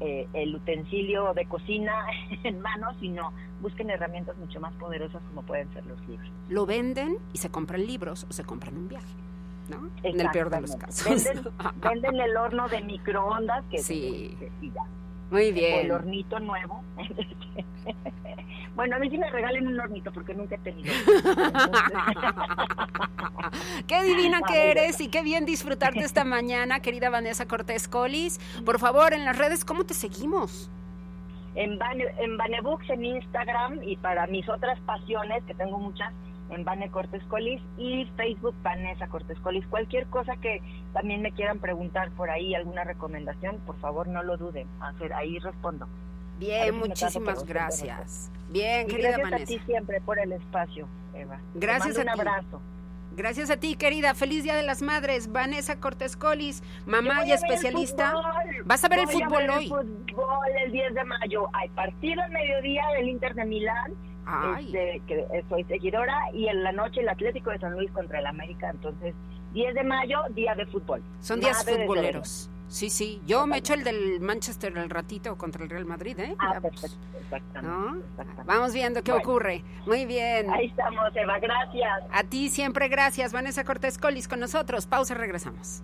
[0.00, 2.06] eh, el utensilio de cocina
[2.44, 6.28] en mano, sino busquen herramientas mucho más poderosas como pueden ser los libros.
[6.48, 9.14] Lo venden y se compran libros o se compran un viaje,
[9.68, 9.88] ¿no?
[10.02, 11.24] En el peor de los casos.
[11.24, 14.36] Venden, venden el horno de microondas que Sí.
[14.40, 14.82] que- y ya.
[15.30, 15.90] Muy O el bien.
[15.92, 16.82] hornito nuevo.
[18.74, 20.92] bueno, a mí sí me regalen un hornito porque nunca he tenido.
[23.86, 28.38] Qué divina que eres y qué bien disfrutarte esta mañana, querida Vanessa Cortés Colis.
[28.64, 30.70] Por favor, en las redes, ¿cómo te seguimos?
[31.54, 31.78] en,
[32.18, 36.12] en Vanebooks en Instagram y para mis otras pasiones, que tengo muchas,
[36.50, 39.66] en Vane Cortés Colis y Facebook Vanessa Cortés Colis.
[39.66, 40.60] Cualquier cosa que
[40.92, 44.66] también me quieran preguntar por ahí, alguna recomendación, por favor no lo duden.
[44.80, 45.88] Hacer, ahí respondo.
[46.38, 48.30] Bien, muchísimas gracias.
[48.50, 51.38] Bien, Y querida gracias a ti siempre por el espacio, Eva.
[51.54, 52.28] Te Gracias mando a un ti.
[52.28, 52.60] abrazo.
[53.14, 54.14] Gracias a ti, querida.
[54.14, 55.30] Feliz Día de las Madres.
[55.30, 58.14] Vanessa Cortés Colis, mamá y especialista.
[58.64, 59.64] Vas a ver el fútbol ver hoy.
[59.64, 61.48] El fútbol el 10 de mayo.
[61.52, 63.92] Hay partido al mediodía del Inter de Milán.
[64.24, 64.66] Ay.
[64.66, 66.16] este, que soy seguidora.
[66.32, 68.70] Y en la noche el Atlético de San Luis contra el América.
[68.70, 69.14] Entonces,
[69.52, 71.02] 10 de mayo, día de fútbol.
[71.20, 72.48] Son días Madre futboleros.
[72.68, 73.20] Sí, sí.
[73.26, 76.34] Yo me echo el del Manchester el ratito contra el Real Madrid, ¿eh?
[76.38, 76.96] Ah, perfecto.
[77.22, 77.62] Exactamente.
[77.62, 77.96] ¿no?
[78.00, 78.42] exactamente.
[78.46, 79.24] Vamos viendo qué Bueno.
[79.28, 79.64] ocurre.
[79.86, 80.50] Muy bien.
[80.50, 81.38] Ahí estamos, Eva.
[81.38, 82.02] Gracias.
[82.10, 84.86] A ti siempre gracias, Vanessa Cortés Colis, con nosotros.
[84.86, 85.82] Pausa, regresamos.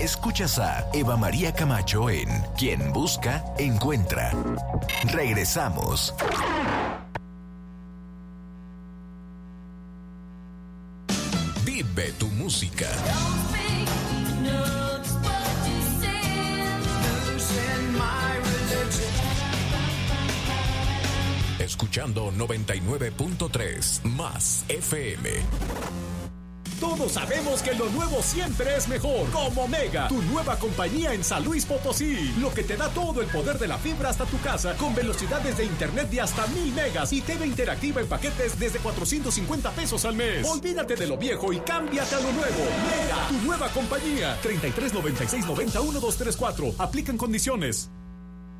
[0.00, 2.28] Escuchas a Eva María Camacho en
[2.58, 4.32] Quien Busca, Encuentra.
[5.12, 6.14] Regresamos.
[11.94, 12.88] Vive tu música.
[21.58, 26.11] Escuchando 99.3 más FM.
[26.82, 29.30] Todos sabemos que lo nuevo siempre es mejor.
[29.30, 32.34] Como Mega, tu nueva compañía en San Luis Potosí.
[32.40, 35.56] Lo que te da todo el poder de la fibra hasta tu casa con velocidades
[35.56, 40.16] de internet de hasta 1000 megas y TV interactiva en paquetes desde 450 pesos al
[40.16, 40.44] mes.
[40.44, 42.64] Olvídate de lo viejo y cámbiate a lo nuevo.
[42.90, 44.36] Mega, tu nueva compañía.
[44.42, 46.74] 33 96 90 1234.
[46.78, 47.90] Aplican condiciones.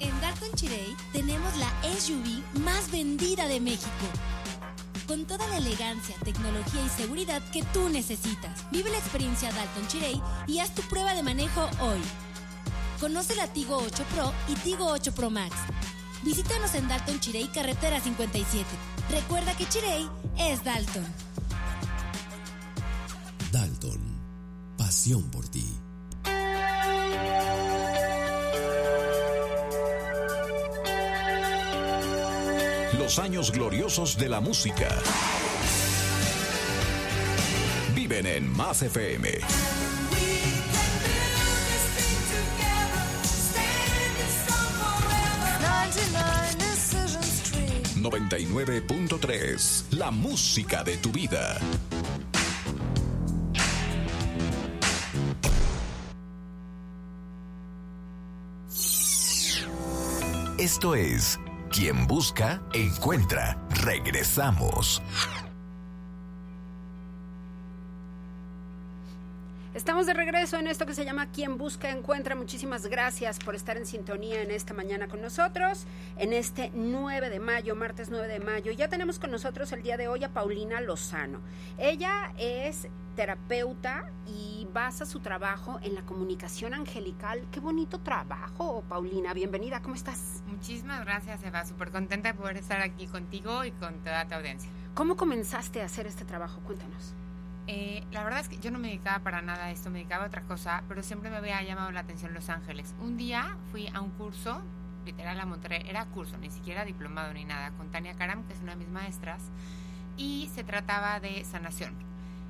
[0.00, 3.90] En Dalton Chirey tenemos la SUV más vendida de México.
[5.08, 8.70] Con toda la elegancia, tecnología y seguridad que tú necesitas.
[8.70, 11.98] Vive la experiencia Dalton Chirey y haz tu prueba de manejo hoy.
[13.00, 15.56] Conoce la Tigo 8 Pro y Tigo 8 Pro Max.
[16.22, 18.64] Visítanos en Dalton Chirey, carretera 57.
[19.10, 21.06] Recuerda que Chirey es Dalton.
[23.50, 24.00] Dalton,
[24.76, 25.64] pasión por ti.
[33.08, 34.86] Los años gloriosos de la música.
[37.94, 39.30] Viven en Más FM.
[47.96, 49.84] ...99.3...
[49.92, 51.58] La música de tu vida.
[60.58, 61.38] Esto es
[61.78, 63.56] quien busca, encuentra.
[63.84, 65.00] Regresamos.
[69.88, 72.34] Estamos de regreso en esto que se llama Quien Busca Encuentra.
[72.34, 75.86] Muchísimas gracias por estar en sintonía en esta mañana con nosotros,
[76.18, 78.70] en este 9 de mayo, martes 9 de mayo.
[78.72, 81.40] Ya tenemos con nosotros el día de hoy a Paulina Lozano.
[81.78, 82.86] Ella es
[83.16, 87.46] terapeuta y basa su trabajo en la comunicación angelical.
[87.50, 89.32] Qué bonito trabajo, Paulina.
[89.32, 90.42] Bienvenida, ¿cómo estás?
[90.48, 91.64] Muchísimas gracias, Eva.
[91.64, 94.70] Súper contenta de poder estar aquí contigo y con toda tu audiencia.
[94.92, 96.60] ¿Cómo comenzaste a hacer este trabajo?
[96.66, 97.14] Cuéntanos.
[97.70, 100.24] Eh, la verdad es que yo no me dedicaba para nada a esto, me dedicaba
[100.24, 102.94] a otra cosa, pero siempre me había llamado la atención Los Ángeles.
[102.98, 104.62] Un día fui a un curso,
[105.04, 108.60] literal a Monterrey, era curso, ni siquiera diplomado ni nada, con Tania Karam, que es
[108.60, 109.42] una de mis maestras,
[110.16, 111.92] y se trataba de sanación.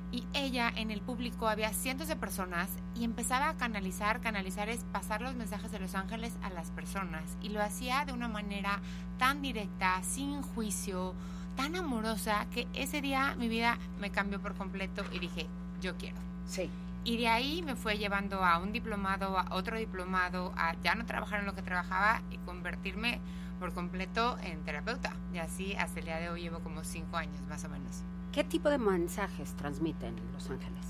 [0.09, 4.85] Y ella en el público había cientos de personas y empezaba a canalizar, canalizar es
[4.93, 7.37] pasar los mensajes de los ángeles a las personas.
[7.41, 8.79] Y lo hacía de una manera
[9.17, 11.13] tan directa, sin juicio,
[11.59, 15.45] tan amorosa que ese día mi vida me cambió por completo y dije,
[15.81, 16.15] yo quiero.
[16.47, 16.69] Sí.
[17.03, 21.05] Y de ahí me fue llevando a un diplomado, a otro diplomado, a ya no
[21.05, 23.19] trabajar en lo que trabajaba y convertirme
[23.59, 25.11] por completo en terapeuta.
[25.33, 28.03] Y así hasta el día de hoy llevo como cinco años más o menos.
[28.31, 30.85] ¿Qué tipo de mensajes transmiten Los Ángeles?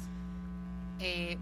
[1.00, 1.40] Eh,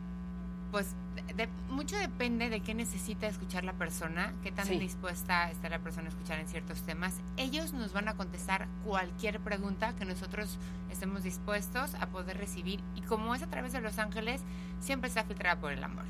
[0.72, 0.96] pues
[1.36, 4.80] de, mucho depende de qué necesita escuchar la persona, qué tan sí.
[4.80, 7.16] dispuesta está la persona a escuchar en ciertos temas.
[7.38, 10.58] Ellos nos van a contestar cualquier pregunta que nosotros
[10.92, 12.80] estemos dispuestos a poder recibir.
[12.96, 14.42] Y como es a través de Los Ángeles,
[14.80, 16.06] siempre está filtrada por el amor.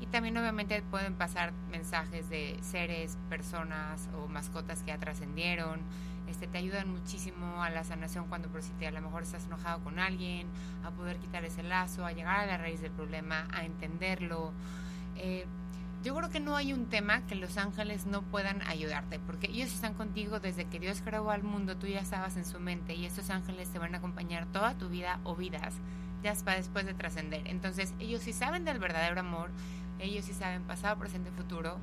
[0.00, 5.80] Y también obviamente pueden pasar mensajes de seres, personas o mascotas que ya trascendieron.
[6.28, 9.46] Este, te ayudan muchísimo a la sanación cuando por si te, a lo mejor estás
[9.46, 10.46] enojado con alguien,
[10.84, 14.52] a poder quitar ese lazo, a llegar a la raíz del problema, a entenderlo.
[15.16, 15.46] Eh,
[16.04, 19.72] yo creo que no hay un tema que los ángeles no puedan ayudarte, porque ellos
[19.72, 23.04] están contigo desde que Dios creó al mundo, tú ya estabas en su mente y
[23.04, 25.74] estos ángeles te van a acompañar toda tu vida o vidas,
[26.22, 27.48] ya para después de trascender.
[27.48, 29.50] Entonces, ellos sí saben del verdadero amor,
[29.98, 31.78] ellos sí saben pasado, presente, futuro,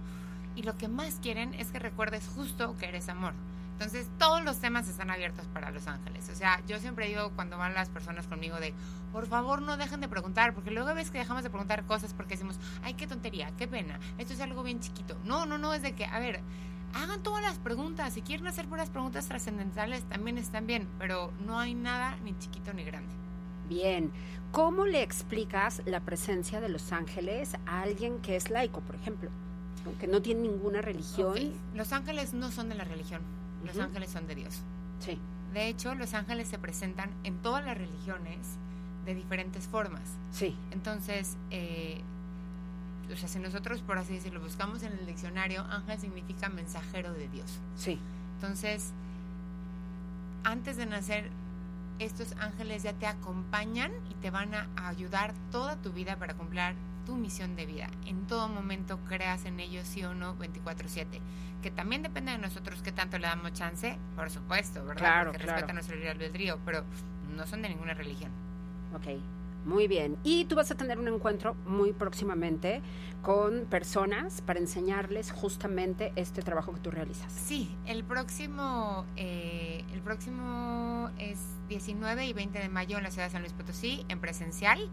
[0.56, 3.34] y lo que más quieren es que recuerdes justo que eres amor.
[3.76, 6.30] Entonces, todos los temas están abiertos para los ángeles.
[6.30, 8.74] O sea, yo siempre digo cuando van las personas conmigo de,
[9.12, 12.36] por favor, no dejen de preguntar, porque luego ves que dejamos de preguntar cosas porque
[12.36, 15.18] decimos, ay, qué tontería, qué pena, esto es algo bien chiquito.
[15.26, 16.40] No, no, no, es de que, a ver,
[16.94, 18.14] hagan todas las preguntas.
[18.14, 22.72] Si quieren hacer puras preguntas trascendentales, también están bien, pero no hay nada ni chiquito
[22.72, 23.14] ni grande.
[23.68, 24.12] Bien.
[24.54, 29.30] ¿Cómo le explicas la presencia de los ángeles a alguien que es laico, por ejemplo?
[30.00, 31.52] Que no tiene ninguna religión.
[31.74, 33.22] Los ángeles no son de la religión,
[33.66, 34.62] los ángeles son de Dios.
[35.00, 35.20] Sí.
[35.54, 38.58] De hecho, los ángeles se presentan en todas las religiones
[39.06, 40.04] de diferentes formas.
[40.32, 40.56] Sí.
[40.72, 42.02] Entonces, eh,
[43.12, 47.28] o sea, si nosotros, por así decirlo, buscamos en el diccionario, ángel significa mensajero de
[47.30, 47.60] Dios.
[47.76, 48.00] Sí.
[48.36, 48.92] Entonces,
[50.44, 51.30] antes de nacer,
[52.00, 56.76] estos ángeles ya te acompañan y te van a ayudar toda tu vida para cumplir
[57.06, 57.88] tu misión de vida.
[58.06, 61.22] En todo momento creas en ellos sí o no 24/7.
[61.62, 64.98] Que también depende de nosotros qué tanto le damos chance, por supuesto, ¿verdad?
[64.98, 65.54] Claro, Porque claro.
[65.58, 66.84] respeta nuestro libre albedrío, pero
[67.36, 68.32] no son de ninguna religión.
[68.94, 69.20] Ok,
[69.66, 70.16] muy bien.
[70.24, 72.82] Y tú vas a tener un encuentro muy próximamente
[73.24, 77.32] con personas para enseñarles justamente este trabajo que tú realizas.
[77.34, 83.26] Sí, el próximo, eh, el próximo es 19 y 20 de mayo en la ciudad
[83.26, 84.88] de San Luis Potosí, en presencial.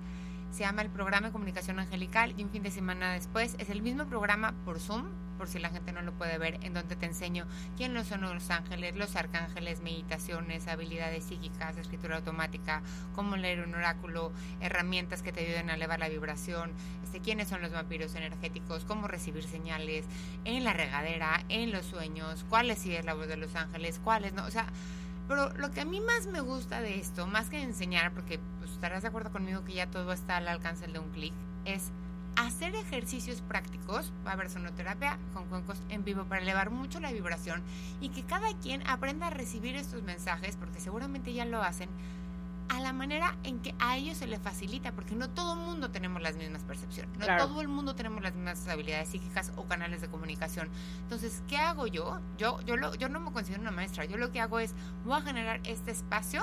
[0.52, 3.56] Se llama el programa de comunicación angelical y un fin de semana después.
[3.58, 5.06] Es el mismo programa por Zoom,
[5.38, 7.46] por si la gente no lo puede ver, en donde te enseño
[7.78, 12.82] quiénes son los ángeles, los arcángeles, meditaciones, habilidades psíquicas, escritura automática,
[13.14, 14.30] cómo leer un oráculo,
[14.60, 16.70] herramientas que te ayuden a elevar la vibración,
[17.02, 20.04] este, quiénes son los vampiros energéticos, cómo recibir señales
[20.44, 24.34] en la regadera, en los sueños, cuál sí es la voz de los ángeles, cuáles
[24.34, 24.66] no, o sea,
[25.32, 28.72] pero lo que a mí más me gusta de esto, más que enseñar, porque pues,
[28.72, 31.32] estarás de acuerdo conmigo que ya todo está al alcance de un clic,
[31.64, 31.90] es
[32.36, 37.12] hacer ejercicios prácticos, va a haber sonoterapia con cuencos en vivo para elevar mucho la
[37.12, 37.62] vibración
[37.98, 41.88] y que cada quien aprenda a recibir estos mensajes, porque seguramente ya lo hacen,
[42.68, 45.90] a la manera en que a ellos se les facilita, porque no todo el mundo
[45.90, 47.46] tenemos las mismas percepciones, no Claro.
[47.46, 50.68] todo el mundo tenemos las mismas habilidades psíquicas o canales de comunicación.
[51.02, 52.20] Entonces, ¿qué hago yo?
[52.38, 55.18] Yo, yo, lo, yo no me considero una maestra, yo lo que hago es, voy
[55.18, 56.42] a generar este espacio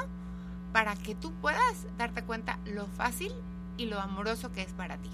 [0.73, 3.31] para que tú puedas darte cuenta lo fácil
[3.77, 5.09] y lo amoroso que es para ti.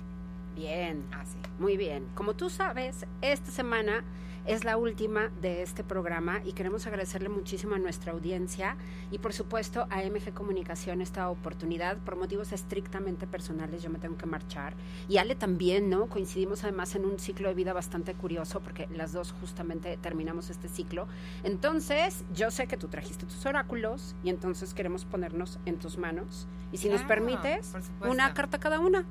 [0.56, 1.06] Bien.
[1.14, 1.38] Así.
[1.60, 2.08] Muy bien.
[2.16, 4.04] Como tú sabes, esta semana
[4.46, 8.78] es la última de este programa y queremos agradecerle muchísimo a nuestra audiencia
[9.12, 13.82] y por supuesto a MG Comunicación esta oportunidad por motivos estrictamente personales.
[13.82, 14.74] Yo me tengo que marchar
[15.10, 16.08] y Ale también, ¿no?
[16.08, 20.68] Coincidimos además en un ciclo de vida bastante curioso porque las dos justamente terminamos este
[20.70, 21.08] ciclo.
[21.44, 26.48] Entonces, yo sé que tú trajiste tus oráculos y entonces queremos ponernos en tus manos
[26.72, 29.06] y si nos permites, una carta cada una.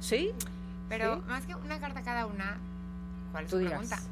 [0.00, 0.30] ¿Sí?
[0.88, 1.22] Pero Sí.
[1.28, 2.58] más que una carta cada una,
[3.32, 4.08] ¿cuál es tu dirás.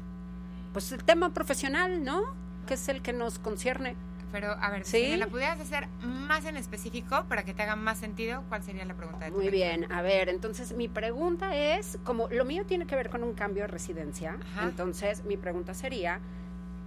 [0.73, 2.33] Pues el tema profesional, ¿no?
[2.67, 3.95] Que es el que nos concierne.
[4.31, 5.03] Pero, a ver, ¿Sí?
[5.05, 8.63] si me la pudieras hacer más en específico para que te haga más sentido, ¿cuál
[8.63, 12.45] sería la pregunta de tu Muy bien, a ver, entonces mi pregunta es, como lo
[12.45, 14.63] mío tiene que ver con un cambio de residencia, Ajá.
[14.63, 16.21] entonces mi pregunta sería,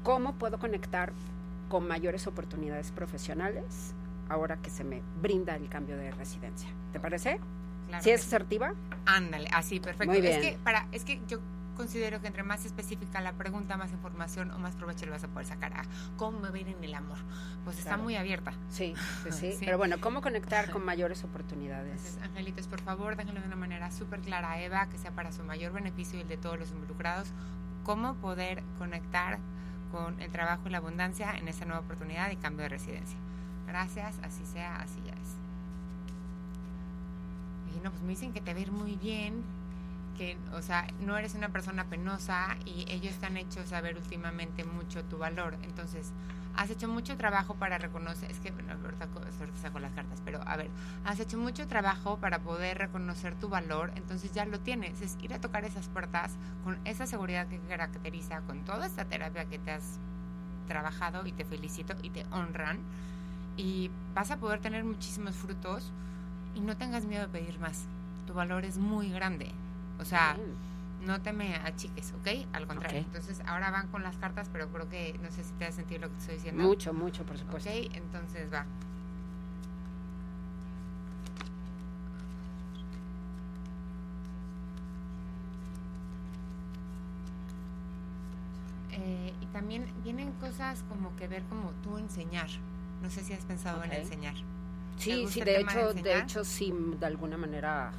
[0.02, 1.12] ¿cómo puedo conectar
[1.68, 3.94] con mayores oportunidades profesionales
[4.30, 6.70] ahora que se me brinda el cambio de residencia?
[6.92, 7.40] ¿Te parece?
[7.88, 8.72] Claro ¿Sí es asertiva?
[9.04, 10.10] Ándale, así, perfecto.
[10.10, 10.40] Muy bien.
[10.40, 11.40] Es que, para, es que yo
[11.74, 15.28] considero que entre más específica la pregunta, más información o más provecho le vas a
[15.28, 15.82] poder sacar a
[16.16, 17.18] cómo me va a ir en el amor.
[17.64, 18.02] Pues está Claro.
[18.04, 18.52] muy abierta.
[18.70, 18.94] Sí,
[19.24, 19.64] sí, sí, Sí.
[19.64, 21.98] Pero bueno, ¿cómo conectar con mayores oportunidades?
[22.00, 25.32] Entonces, angelitos, por favor, déjenlo de una manera súper clara a Eva, que sea para
[25.32, 27.28] su mayor beneficio y el de todos los involucrados,
[27.84, 29.38] cómo poder conectar
[29.92, 33.16] con el trabajo y la abundancia en esta nueva oportunidad y cambio de residencia.
[33.66, 35.36] Gracias, así sea, así ya es.
[37.76, 39.42] Y no, pues me dicen que te va a ir muy bien,
[40.14, 44.64] que, o sea, no eres una persona penosa y ellos te han hecho saber últimamente
[44.64, 45.56] mucho tu valor.
[45.62, 46.12] Entonces,
[46.56, 50.20] has hecho mucho trabajo para reconocer, es que, bueno, ahorita co- ahorita saco las cartas,
[50.24, 50.70] pero a ver,
[51.04, 55.34] has hecho mucho trabajo para poder reconocer tu valor, entonces ya lo tienes, es ir
[55.34, 59.72] a tocar esas puertas con esa seguridad que caracteriza, con toda esta terapia que te
[59.72, 59.98] has
[60.68, 62.78] trabajado y te felicito y te honran
[63.56, 65.92] y vas a poder tener muchísimos frutos
[66.54, 67.84] y no tengas miedo de pedir más.
[68.26, 69.52] Tu valor es muy grande.
[70.04, 70.36] O sea,
[71.06, 72.46] no te me achiques, ¿ok?
[72.52, 72.98] Al contrario.
[72.98, 76.02] Entonces, ahora van con las cartas, pero creo que no sé si te ha sentido
[76.02, 76.62] lo que estoy diciendo.
[76.62, 77.70] Mucho, mucho, por supuesto.
[77.70, 78.66] Ok, entonces va.
[88.92, 92.48] Eh, y también vienen cosas como que ver como tú enseñar.
[93.00, 94.34] No sé si has pensado en enseñar.
[94.98, 97.90] Sí, sí, de hecho, de hecho sí, de alguna manera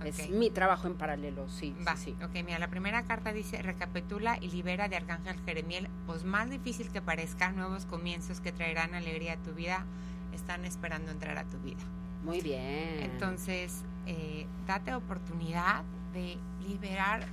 [0.00, 0.06] Ok.
[0.06, 2.24] es mi trabajo en paralelo, sí, Va, sí, sí.
[2.24, 6.88] ok, mira, la primera carta dice, recapitula y libera de Arcángel Jeremiel, pues más difícil
[6.90, 9.84] que parezca, nuevos comienzos que traerán alegría a tu vida,
[10.32, 11.80] están esperando entrar a tu vida.
[12.24, 13.00] Muy bien.
[13.00, 15.82] Entonces, eh, date oportunidad
[16.14, 17.26] de liberar,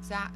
[0.00, 0.30] o sea,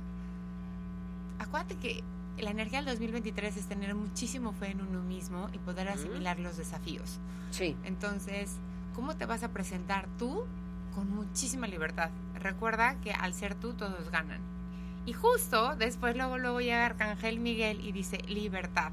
[1.39, 2.03] acuérdate que
[2.39, 6.57] la energía del 2023 es tener muchísimo fe en uno mismo y poder asimilar los
[6.57, 7.19] desafíos.
[7.51, 7.77] Sí.
[7.85, 8.57] Entonces,
[8.95, 10.45] ¿cómo te vas a presentar tú
[10.99, 12.11] con muchísima libertad?
[12.35, 14.41] Recuerda que al ser tú todos ganan.
[15.07, 18.91] Y justo después luego luego llega Arcángel Miguel y dice libertad.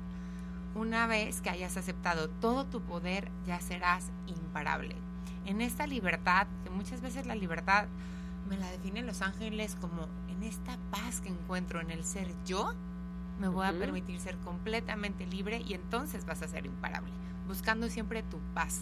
[0.75, 4.95] Una vez que hayas aceptado todo tu poder, ya serás imparable.
[5.45, 7.87] En esta libertad, que muchas veces la libertad
[8.47, 12.75] me la definen los ángeles como en esta paz que encuentro en el ser yo,
[13.39, 17.11] me voy a permitir ser completamente libre y entonces vas a ser imparable,
[17.47, 18.81] buscando siempre tu paz.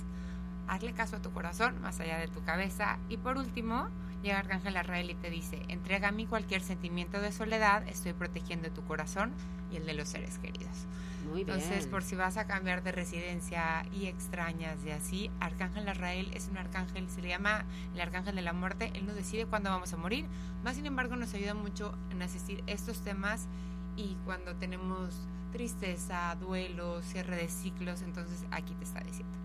[0.68, 2.97] Hazle caso a tu corazón, más allá de tu cabeza.
[3.09, 3.88] Y por último,
[4.24, 8.72] llega Arcángel Arrael y te dice, entrega a mí cualquier sentimiento de soledad, estoy protegiendo
[8.72, 9.32] tu corazón
[9.72, 10.88] y el de los seres queridos.
[11.26, 11.57] Muy bien.
[11.57, 16.47] Entonces, por si vas a cambiar de residencia y extrañas y así, Arcángel Arrael es
[16.49, 19.93] un arcángel, se le llama el arcángel de la muerte, él no decide cuándo vamos
[19.93, 20.26] a morir,
[20.64, 23.47] más sin embargo nos ayuda mucho en asistir estos temas
[23.95, 29.43] y cuando tenemos tristeza, duelo, cierre de ciclos, entonces aquí te está diciendo.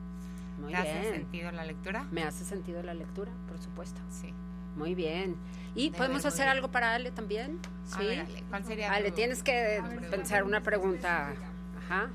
[0.60, 1.12] Muy ¿Te hace bien.
[1.14, 2.06] sentido la lectura?
[2.10, 4.00] Me hace sentido la lectura, por supuesto.
[4.10, 4.32] Sí.
[4.76, 5.36] Muy bien.
[5.74, 6.56] ¿Y Debe podemos hacer bien.
[6.56, 7.58] algo para Ale también?
[7.94, 9.80] A ver, Ale, ¿cuál sería Ale, tu- tienes que
[10.10, 11.32] pensar una pregunta.
[11.84, 12.08] Ajá.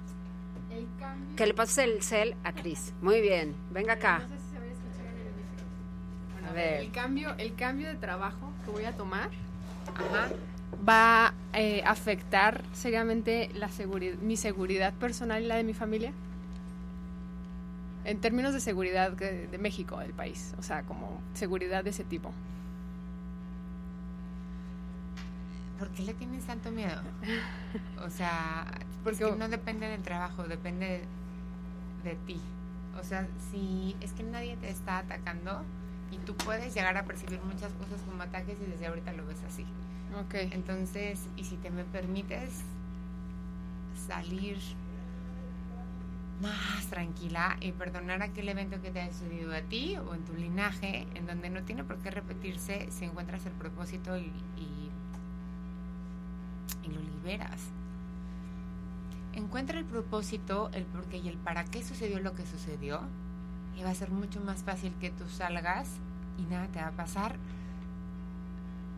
[1.36, 2.94] Que le pases el cel a Cris.
[3.02, 3.54] Muy bien.
[3.72, 4.20] Venga acá.
[4.20, 6.34] No sé si se va a escuchar en el micrófono.
[6.34, 6.74] Bueno, A ver.
[6.82, 9.30] El cambio, el cambio de trabajo que voy a tomar
[10.88, 16.12] va a eh, afectar seriamente la seguri- mi seguridad personal y la de mi familia.
[18.06, 20.54] En términos de seguridad de, de México, del país.
[20.60, 22.32] O sea, como seguridad de ese tipo.
[25.80, 27.01] ¿Por qué le tienes tanto miedo?
[28.06, 28.66] O sea,
[29.04, 31.04] porque no depende del trabajo, depende
[32.04, 32.39] de ti.
[32.99, 35.64] O sea, si es que nadie te está atacando
[36.12, 39.39] y tú puedes llegar a percibir muchas cosas como ataques y desde ahorita lo ves
[39.47, 39.66] así.
[40.20, 40.36] Ok.
[40.54, 42.62] Entonces, y si te me permites
[44.08, 44.58] salir
[46.44, 50.34] más tranquila y perdonar aquel evento que te haya sucedido a ti o en tu
[50.34, 54.32] linaje, en donde no tiene por qué repetirse si encuentras el propósito y,
[56.88, 57.62] lo liberas.
[59.34, 63.02] Encuentra el propósito, el por qué y el para qué sucedió lo que sucedió
[63.78, 65.88] y va a ser mucho más fácil que tú salgas
[66.38, 67.38] y nada te va a pasar.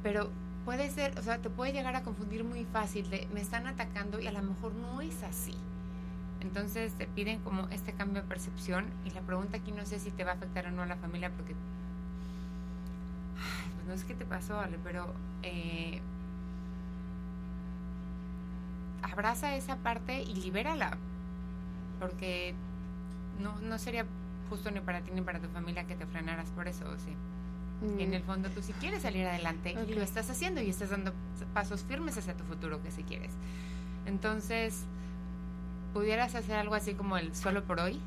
[0.04, 0.32] Pero
[0.66, 4.28] puede ser, o sea, te puede llegar a confundir muy fácil me están atacando y
[4.28, 5.56] a lo mejor no es así.
[6.46, 10.12] Entonces te piden como este cambio de percepción y la pregunta aquí no sé si
[10.12, 11.54] te va a afectar o no a la familia porque
[13.38, 16.00] ay, pues no es que te pasó, Ale, pero eh,
[19.02, 20.98] abraza esa parte y libérala
[22.00, 22.54] porque
[23.42, 24.06] no, no sería
[24.50, 27.12] justo ni para ti ni para tu familia que te frenaras por eso, ¿o sí?
[27.82, 28.00] Mm.
[28.00, 29.98] En el fondo tú sí quieres salir adelante y Ok.
[29.98, 31.12] lo estás haciendo y estás dando
[31.56, 33.32] pasos firmes hacia tu futuro que si quieres.
[34.06, 34.84] Entonces,
[35.96, 37.98] pudieras hacer algo así como el solo por hoy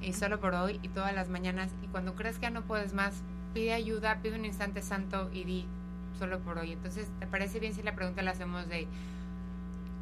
[0.00, 2.94] y solo por hoy y todas las mañanas y cuando crees que ya no puedes
[2.94, 3.12] más,
[3.52, 5.66] pide ayuda, pide un instante santo y di
[6.18, 6.72] solo por hoy.
[6.72, 8.88] Entonces, ¿te parece bien si la pregunta la hacemos de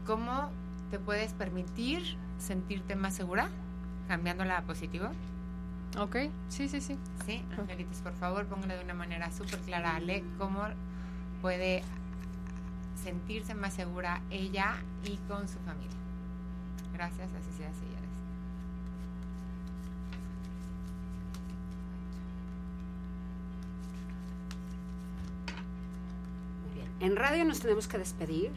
[0.07, 0.49] cómo
[0.93, 3.49] te puedes permitir sentirte más segura
[4.07, 5.09] cambiándola a positivo?
[5.99, 6.17] Ok,
[6.51, 6.97] sí, sí, sí.
[7.27, 10.61] Sí, Angelitos, por favor, póngale de una manera súper clara a Ale cómo
[11.43, 11.83] puede
[13.03, 16.04] sentirse más segura ella y con su familia.
[16.95, 18.11] Gracias, así sea, señores.
[26.65, 26.89] Muy bien.
[27.01, 28.53] En radio nos tenemos que despedir,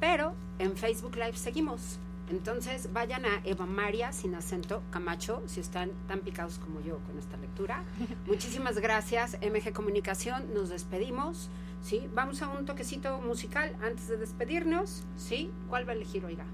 [0.00, 1.98] pero en Facebook Live seguimos.
[2.30, 7.18] Entonces vayan a Eva María sin acento Camacho si están tan picados como yo con
[7.18, 7.84] esta lectura.
[8.26, 11.50] Muchísimas gracias MG Comunicación, nos despedimos.
[11.82, 12.08] ¿sí?
[12.14, 15.04] Vamos a un toquecito musical antes de despedirnos.
[15.16, 15.50] ¿sí?
[15.68, 16.44] ¿Cuál va a elegir, oiga?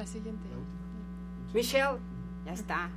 [0.00, 0.48] La siguiente.
[1.52, 1.98] Michelle,
[2.46, 2.88] ya está.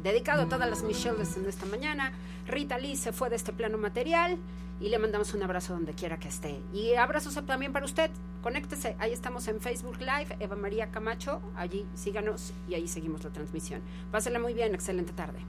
[0.00, 2.12] Dedicado a todas las Michelles en esta mañana.
[2.46, 4.38] Rita Lee se fue de este plano material
[4.80, 6.60] y le mandamos un abrazo donde quiera que esté.
[6.72, 8.12] Y abrazos también para usted.
[8.44, 13.30] Conéctese, ahí estamos en Facebook Live, Eva María Camacho, allí síganos y ahí seguimos la
[13.30, 13.80] transmisión.
[14.12, 15.40] Pásela muy bien, excelente tarde.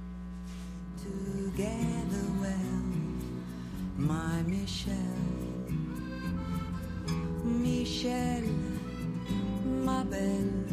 [0.98, 2.74] together well,
[3.98, 4.98] my Michelle.
[7.44, 8.50] Michelle,
[9.86, 10.73] ma belle.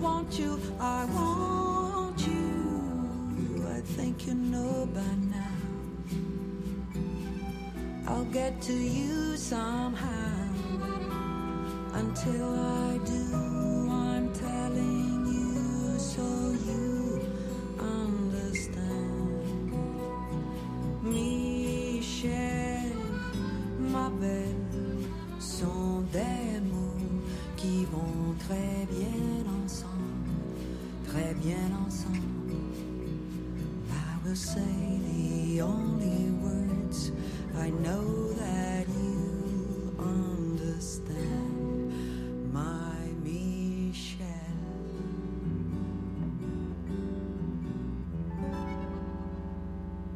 [0.00, 3.66] want you, I want you.
[3.76, 5.60] I think you know by now.
[8.08, 10.08] I'll get to you somehow.
[11.92, 13.49] Until I do,